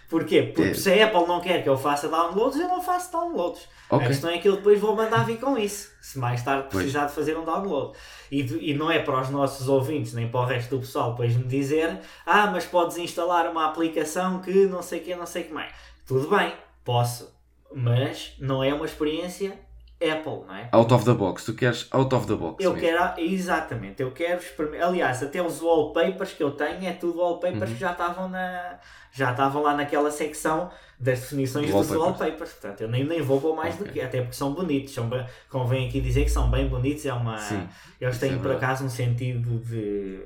Porquê? 0.09 0.43
Porque 0.43 0.69
É. 0.69 0.73
se 0.73 0.91
a 1.01 1.05
Apple 1.07 1.25
não 1.27 1.41
quer 1.41 1.63
que 1.63 1.69
eu 1.69 1.77
faça 1.77 2.07
downloads, 2.07 2.59
eu 2.59 2.67
não 2.67 2.81
faço 2.81 3.11
downloads. 3.11 3.67
Ok. 3.89 4.05
A 4.05 4.09
questão 4.09 4.29
é 4.29 4.37
que 4.37 4.47
eu 4.47 4.55
depois 4.57 4.79
vou 4.79 4.95
mandar 4.95 5.25
vir 5.25 5.39
com 5.39 5.57
isso. 5.57 5.89
Se 6.01 6.17
mais 6.19 6.43
tarde 6.43 6.67
Pois. 6.71 6.83
precisar 6.83 7.05
de 7.05 7.13
fazer 7.13 7.37
um 7.37 7.43
download. 7.43 7.97
E, 8.31 8.41
e 8.71 8.73
não 8.73 8.89
é 8.91 8.99
para 8.99 9.21
os 9.21 9.29
nossos 9.29 9.67
ouvintes, 9.67 10.13
nem 10.13 10.27
para 10.27 10.39
o 10.41 10.45
resto 10.45 10.75
do 10.75 10.79
pessoal 10.81 11.11
depois 11.11 11.35
me 11.35 11.43
dizer 11.43 11.99
ah, 12.25 12.47
mas 12.47 12.65
podes 12.65 12.97
instalar 12.97 13.49
uma 13.49 13.65
aplicação 13.65 14.39
que 14.41 14.65
não 14.65 14.81
sei 14.81 14.99
o 14.99 15.03
que, 15.03 15.15
não 15.15 15.25
sei 15.25 15.43
o 15.43 15.45
que 15.45 15.53
mais. 15.53 15.71
Tudo 16.07 16.27
bem, 16.35 16.53
posso. 16.83 17.33
Mas 17.73 18.33
não 18.39 18.63
é 18.63 18.73
uma 18.73 18.85
experiência 18.85 19.59
Apple, 20.01 20.45
não 20.45 20.53
é? 20.55 20.69
Out 20.71 20.93
of 20.93 21.05
the 21.05 21.13
box. 21.13 21.45
Tu 21.45 21.53
queres 21.53 21.87
out 21.91 22.13
of 22.13 22.27
the 22.27 22.35
box. 22.35 22.63
Eu 22.63 22.73
mesmo. 22.73 22.87
quero, 22.87 23.19
exatamente, 23.21 24.01
eu 24.01 24.11
quero 24.11 24.41
experimentar. 24.41 24.89
Aliás, 24.89 25.23
até 25.23 25.41
os 25.41 25.61
wallpapers 25.61 26.33
que 26.33 26.43
eu 26.43 26.51
tenho 26.51 26.85
é 26.85 26.93
tudo 26.93 27.19
wallpapers 27.19 27.61
Uhum. 27.69 27.73
que 27.75 27.79
já 27.79 27.91
estavam 27.93 28.27
na. 28.29 28.79
Já 29.11 29.31
estavam 29.31 29.61
lá 29.63 29.73
naquela 29.73 30.11
secção 30.11 30.69
das 30.99 31.21
definições 31.21 31.71
dos 31.71 31.89
Wallpapers. 31.89 32.51
Portanto, 32.51 32.81
eu 32.81 32.89
nem, 32.89 33.05
nem 33.05 33.21
vou 33.21 33.39
para 33.39 33.53
mais 33.55 33.77
do 33.77 33.83
Ok. 33.83 33.93
que. 33.93 34.01
Até 34.01 34.19
porque 34.19 34.35
são 34.35 34.53
bonitos. 34.53 34.93
São, 34.93 35.07
bem- 35.07 35.25
convém 35.49 35.87
aqui 35.87 36.01
dizer 36.01 36.25
que 36.25 36.29
são 36.31 36.51
bem 36.51 36.67
bonitos. 36.67 37.05
É 37.05 37.13
uma, 37.13 37.37
Sim, 37.37 37.65
eles 38.01 38.17
têm 38.19 38.33
é 38.33 38.37
por 38.37 38.51
acaso 38.51 38.83
um 38.83 38.89
sentido 38.89 39.59
de, 39.59 40.19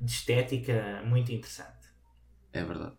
de 0.00 0.12
estética 0.12 1.02
muito 1.04 1.32
interessante. 1.32 1.74
é 2.52 2.62
verdade. 2.62 2.92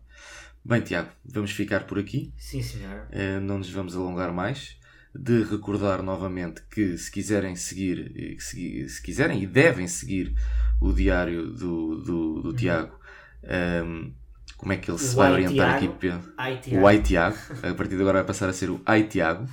Bem, 0.62 0.82
Tiago, 0.82 1.08
vamos 1.24 1.52
ficar 1.52 1.84
por 1.84 1.98
aqui. 1.98 2.34
Sim, 2.36 2.60
senhor. 2.62 3.06
Eh, 3.10 3.40
não 3.40 3.56
nos 3.56 3.70
vamos 3.70 3.96
alongar 3.96 4.30
mais. 4.30 4.76
De 5.14 5.42
recordar 5.42 6.02
novamente 6.02 6.62
que 6.70 6.96
se 6.98 7.10
quiserem 7.10 7.56
seguir, 7.56 8.36
segui- 8.40 8.88
se 8.88 9.02
quiserem 9.02 9.42
e 9.42 9.46
devem 9.46 9.88
seguir 9.88 10.34
o 10.80 10.92
diário 10.92 11.48
do, 11.52 11.96
do, 12.02 12.42
do 12.42 12.52
Tiago, 12.54 12.96
ehm, 13.42 14.12
como 14.56 14.72
é 14.72 14.76
que 14.76 14.90
ele 14.90 14.98
se 14.98 15.10
Uhum. 15.10 15.14
O 15.14 15.16
vai 15.16 15.28
Ai 15.28 15.32
orientar 15.32 15.68
aqui? 15.70 15.88
Tiago. 15.88 16.24
O 16.70 16.86
Ai 16.86 17.02
Tiago, 17.02 17.36
a 17.62 17.74
partir 17.74 17.96
de 17.96 18.02
agora 18.02 18.18
vai 18.18 18.26
passar 18.26 18.48
a 18.48 18.52
ser 18.52 18.70
o 18.70 18.80
Ai 18.84 19.04
Tiago. 19.08 19.46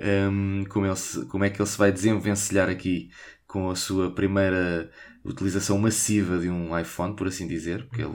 Ehm, 0.00 0.64
como, 0.68 0.86
ele 0.86 0.96
se- 0.96 1.26
como 1.26 1.44
é 1.44 1.50
que 1.50 1.60
ele 1.60 1.68
se 1.68 1.78
vai 1.78 1.92
desenvencilhar 1.92 2.68
aqui 2.68 3.10
com 3.46 3.70
a 3.70 3.76
sua 3.76 4.10
primeira 4.14 4.90
utilização 5.24 5.78
massiva 5.78 6.38
de 6.38 6.48
um 6.48 6.76
iPhone, 6.78 7.14
por 7.16 7.26
assim 7.28 7.46
dizer, 7.46 7.84
porque 7.86 8.02
ele 8.02 8.14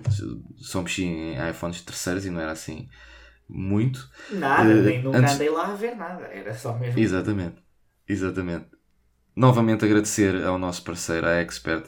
só 0.58 0.82
mexia 0.82 1.06
em 1.06 1.50
iPhones 1.50 1.82
terceiros 1.82 2.26
e 2.26 2.30
não 2.30 2.40
era 2.40 2.52
assim 2.52 2.88
muito. 3.52 4.10
Nada, 4.30 4.72
Eh, 4.72 4.82
nem 4.82 5.04
nunca 5.04 5.20
antes- 5.20 5.34
andei 5.36 5.50
lá 5.50 5.68
a 5.68 5.76
ver 5.76 5.96
nada. 5.96 6.26
Era 6.28 6.54
só 6.54 6.78
mesmo. 6.78 7.00
Exatamente, 7.00 7.62
exatamente. 8.08 8.68
Novamente 9.36 9.86
agradecer 9.86 10.44
ao 10.44 10.58
nosso 10.58 10.84
parceiro, 10.84 11.28
a 11.28 11.36
Expert 11.42 11.88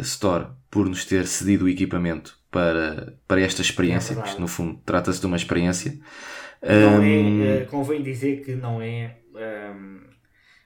Store, 0.00 0.48
por 0.70 0.88
nos 0.88 1.04
ter 1.04 1.26
cedido 1.26 1.66
o 1.66 1.68
equipamento 1.68 2.38
para, 2.50 3.18
para 3.28 3.40
esta 3.40 3.60
experiência, 3.62 4.14
É 4.14 4.22
que 4.22 4.40
no 4.40 4.48
fundo 4.48 4.80
trata-se 4.84 5.20
de 5.20 5.26
uma 5.26 5.36
experiência. 5.36 5.98
Não 6.62 6.98
Hum, 7.00 7.42
é, 7.42 7.62
eh, 7.62 7.64
convém 7.66 8.02
dizer 8.02 8.44
que 8.44 8.54
não 8.54 8.80
é, 8.80 9.18
ehm, 9.36 10.00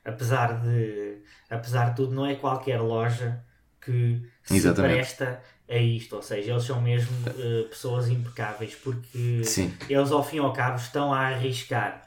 apesar 0.04 0.60
de 0.62 1.22
apesar 1.50 1.90
de 1.90 1.96
tudo, 1.96 2.14
não 2.14 2.26
é 2.26 2.34
qualquer 2.36 2.80
loja 2.80 3.44
que 3.80 4.22
se 4.44 4.56
Exatamente. 4.56 4.94
presta 4.94 5.42
a 5.68 5.76
isto, 5.76 6.14
ou 6.16 6.22
seja, 6.22 6.52
eles 6.52 6.64
são 6.64 6.80
mesmo 6.80 7.10
eh, 7.26 7.64
pessoas 7.68 8.08
impecáveis, 8.08 8.74
porque 8.74 9.42
sim, 9.42 9.72
eles 9.88 10.12
ao 10.12 10.22
fim 10.22 10.36
e 10.36 10.38
ao 10.38 10.52
cabo 10.52 10.76
estão 10.76 11.12
a 11.12 11.20
arriscar, 11.26 12.02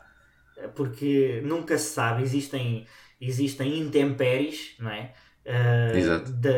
porque 0.76 1.42
nunca 1.44 1.78
se 1.78 1.94
sabe, 1.94 2.24
existem, 2.24 2.86
existem 3.20 3.80
intempéries, 3.80 4.76
não 4.80 4.90
é? 4.90 5.12
Exato. 5.96 6.32
da, 6.34 6.52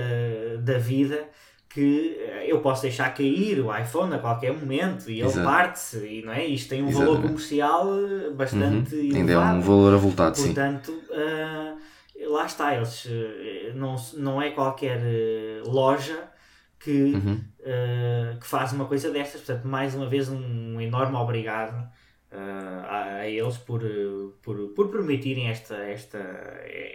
da 0.59 0.77
vida 0.77 1.25
que 1.69 2.17
eu 2.45 2.59
posso 2.59 2.81
deixar 2.81 3.13
cair 3.13 3.61
o 3.61 3.75
iPhone 3.75 4.13
a 4.13 4.19
qualquer 4.19 4.51
momento 4.51 5.09
e 5.09 5.21
ele 5.21 5.33
parte-se 5.43 6.05
e 6.05 6.21
não 6.21 6.33
é? 6.33 6.45
Isto 6.45 6.69
tem 6.69 6.83
um 6.83 6.89
valor 6.89 7.03
Exatamente. 7.03 7.27
comercial 7.27 7.87
eh, 7.95 8.29
bastante 8.31 8.95
uhum. 8.95 9.01
ainda 9.01 9.31
é 9.31 9.35
elevado. 9.35 9.57
um 9.57 9.61
valor 9.61 9.93
avultado, 9.93 10.37
sim. 10.37 10.47
Portanto, 10.47 11.01
ah, 11.13 11.75
lá 12.27 12.45
está, 12.45 12.75
eles 12.75 13.07
não, 13.73 13.95
não 14.17 14.41
é 14.41 14.51
qualquer 14.51 14.99
loja 15.65 16.30
que, 16.83 17.13
Uhum. 17.13 17.43
ah, 17.65 18.37
que 18.39 18.47
faz 18.47 18.73
uma 18.73 18.85
coisa 18.85 19.11
destas. 19.11 19.41
Portanto, 19.41 19.67
mais 19.67 19.95
uma 19.95 20.07
vez, 20.09 20.29
um 20.29 20.79
enorme 20.81 21.15
obrigado 21.17 21.89
ah, 22.31 22.85
a, 22.89 23.15
a 23.21 23.27
eles 23.29 23.57
por, 23.57 23.81
por, 24.41 24.69
por 24.75 24.89
permitirem 24.89 25.47
esta, 25.49 25.75
esta, 25.75 26.17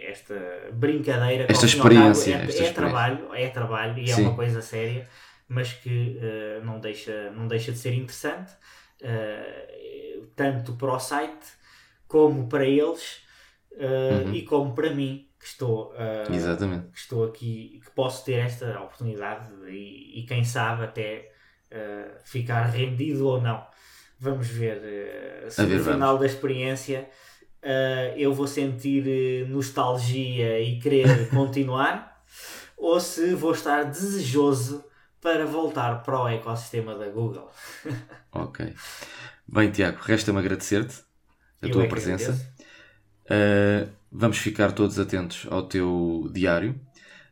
esta 0.07 0.35
brincadeira. 0.73 1.45
Esta 1.49 1.67
cabo, 1.67 1.67
experiência, 1.67 2.33
É, 2.35 2.45
esta 2.45 2.63
é 2.63 2.67
experiência. 2.67 2.73
trabalho, 2.73 3.33
é 3.33 3.49
trabalho 3.49 3.97
e 3.99 4.09
é 4.11 4.13
Sim. 4.13 4.23
uma 4.23 4.35
coisa 4.35 4.61
séria, 4.61 5.07
mas 5.47 5.73
que 5.73 6.19
ah, 6.21 6.63
não, 6.65 6.79
deixa, 6.79 7.31
não 7.31 7.47
deixa 7.47 7.71
de 7.71 7.77
ser 7.77 7.93
interessante. 7.93 8.51
tanto 10.35 10.73
para 10.73 10.93
o 10.93 10.99
site 10.99 11.47
como 12.07 12.47
para 12.47 12.65
eles 12.65 13.21
uh, 13.73 14.27
Uhum. 14.27 14.33
e 14.33 14.41
como 14.43 14.73
para 14.73 14.89
mim 14.93 15.26
que 15.47 15.53
estou, 15.53 15.93
uh, 15.93 16.91
que 16.91 16.99
estou 16.99 17.25
aqui 17.25 17.81
que 17.83 17.91
posso 17.91 18.25
ter 18.25 18.33
esta 18.33 18.79
oportunidade 18.81 19.47
e, 19.69 20.19
e 20.19 20.25
quem 20.25 20.43
sabe 20.43 20.83
até 20.83 21.31
uh, 21.71 22.19
ficar 22.25 22.63
rendido 22.63 23.25
ou 23.25 23.41
não 23.41 23.65
vamos 24.19 24.47
ver 24.47 24.77
uh, 24.77 25.49
se 25.49 25.65
ver, 25.65 25.77
no 25.77 25.83
final 25.85 26.17
da 26.17 26.25
experiência 26.25 27.09
eu 28.15 28.33
vou 28.33 28.47
sentir 28.47 29.03
uh, 29.45 29.49
nostalgia 29.49 30.59
e 30.59 30.79
querer 30.79 31.27
continuar 31.31 32.21
ou 32.77 32.99
se 32.99 33.33
vou 33.33 33.51
estar 33.51 33.83
desejoso 33.85 34.83
para 35.21 35.45
voltar 35.45 36.03
para 36.03 36.21
o 36.21 36.27
ecossistema 36.27 36.95
da 36.95 37.09
Google. 37.09 37.51
ok. 38.31 38.73
Bem, 39.47 39.71
Tiago, 39.71 39.97
resta-me 40.01 40.39
agradecer-te 40.39 40.99
a 41.61 41.65
Eu 41.65 41.71
tua 41.71 41.83
é 41.85 41.87
presença. 41.87 42.33
Uh, 43.25 43.96
vamos 44.17 44.37
ficar 44.39 44.71
todos 44.71 44.97
atentos 44.99 45.45
ao 45.49 45.67
teu 45.67 46.29
diário. 46.33 46.79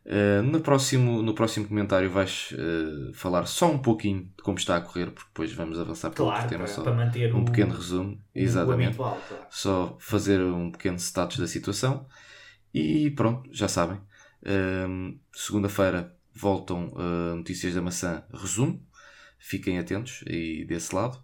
Uh, 0.06 0.43
no, 0.43 0.62
próximo, 0.62 1.24
no 1.24 1.34
próximo 1.34 1.67
comentário 1.67 2.12
vais 2.12 2.52
uh, 2.52 3.12
falar 3.15 3.48
só 3.48 3.71
um 3.71 3.80
pouquinho 3.80 4.26
de 4.38 4.43
como 4.43 4.56
está 4.60 4.78
a 4.78 4.82
correr, 4.82 5.10
porque 5.10 5.28
depois 5.30 5.52
vamos 5.52 5.80
avançar 5.80 6.12
para 6.12 6.17
Claro, 6.17 6.34
outro 6.34 6.50
tema 6.50 6.65
para, 6.65 6.74
só. 6.74 6.84
para 6.84 6.93
manter 6.93 7.34
Um 7.34 7.41
o, 7.41 7.45
pequeno 7.45 7.74
resumo, 7.74 8.13
o 8.13 8.19
exatamente. 8.36 8.88
habitual. 8.89 9.19
Claro. 9.28 9.45
Só 9.50 9.98
fazer 10.00 10.39
um 10.41 10.71
pequeno 10.71 10.98
status 11.00 11.39
da 11.39 11.48
situação. 11.48 12.06
E 12.71 13.10
pronto, 13.12 13.50
já 13.52 13.67
sabem. 13.67 14.00
Um, 14.45 15.17
Segunda-feira 15.34 16.15
voltam 16.36 16.89
uh, 16.89 17.36
Notícias 17.36 17.74
da 17.74 17.82
Maçã 17.82 18.24
resumo. 18.32 18.86
Fiquem 19.39 19.80
atentos 19.80 20.24
aí 20.28 20.65
desse 20.65 20.93
lado. 20.93 21.19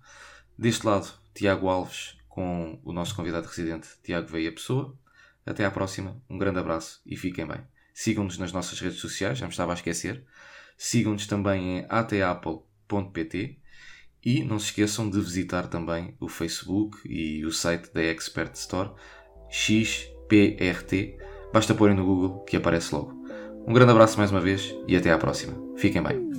Deste 0.57 0.87
lado, 0.87 1.07
Tiago 1.35 1.67
Alves 1.67 2.17
com 2.27 2.79
o 2.83 2.93
nosso 2.93 3.15
convidado 3.15 3.45
residente, 3.47 3.89
Tiago 4.03 4.27
Veia 4.27 4.51
Pessoa. 4.51 4.97
Até 5.45 5.65
à 5.65 5.71
próxima, 5.71 6.21
um 6.29 6.37
grande 6.37 6.59
abraço 6.59 7.01
e 7.05 7.15
fiquem 7.15 7.45
bem. 7.45 7.61
Sigam-nos 7.93 8.37
nas 8.37 8.51
nossas 8.51 8.79
redes 8.79 8.99
sociais, 8.99 9.37
já 9.37 9.45
me 9.45 9.51
estava 9.51 9.71
a 9.71 9.75
esquecer. 9.75 10.23
Sigam-nos 10.77 11.27
também 11.27 11.79
em 11.79 11.85
atapple.pt 11.89 13.59
e 14.23 14.43
não 14.43 14.59
se 14.59 14.65
esqueçam 14.65 15.09
de 15.09 15.19
visitar 15.19 15.67
também 15.67 16.15
o 16.19 16.27
Facebook 16.27 16.97
e 17.05 17.45
o 17.45 17.51
site 17.51 17.91
da 17.93 18.01
Expert 18.01 18.53
Store 18.55 18.91
XPRT. 19.49 21.17
Basta 21.51 21.75
porem 21.75 21.95
no 21.95 22.05
Google 22.05 22.43
que 22.45 22.55
aparece 22.55 22.93
logo. 22.93 23.13
Um 23.67 23.73
grande 23.73 23.91
abraço 23.91 24.17
mais 24.17 24.31
uma 24.31 24.39
vez 24.39 24.73
e 24.87 24.95
até 24.95 25.11
à 25.11 25.17
próxima. 25.17 25.53
Fiquem 25.77 26.01
bem. 26.01 26.30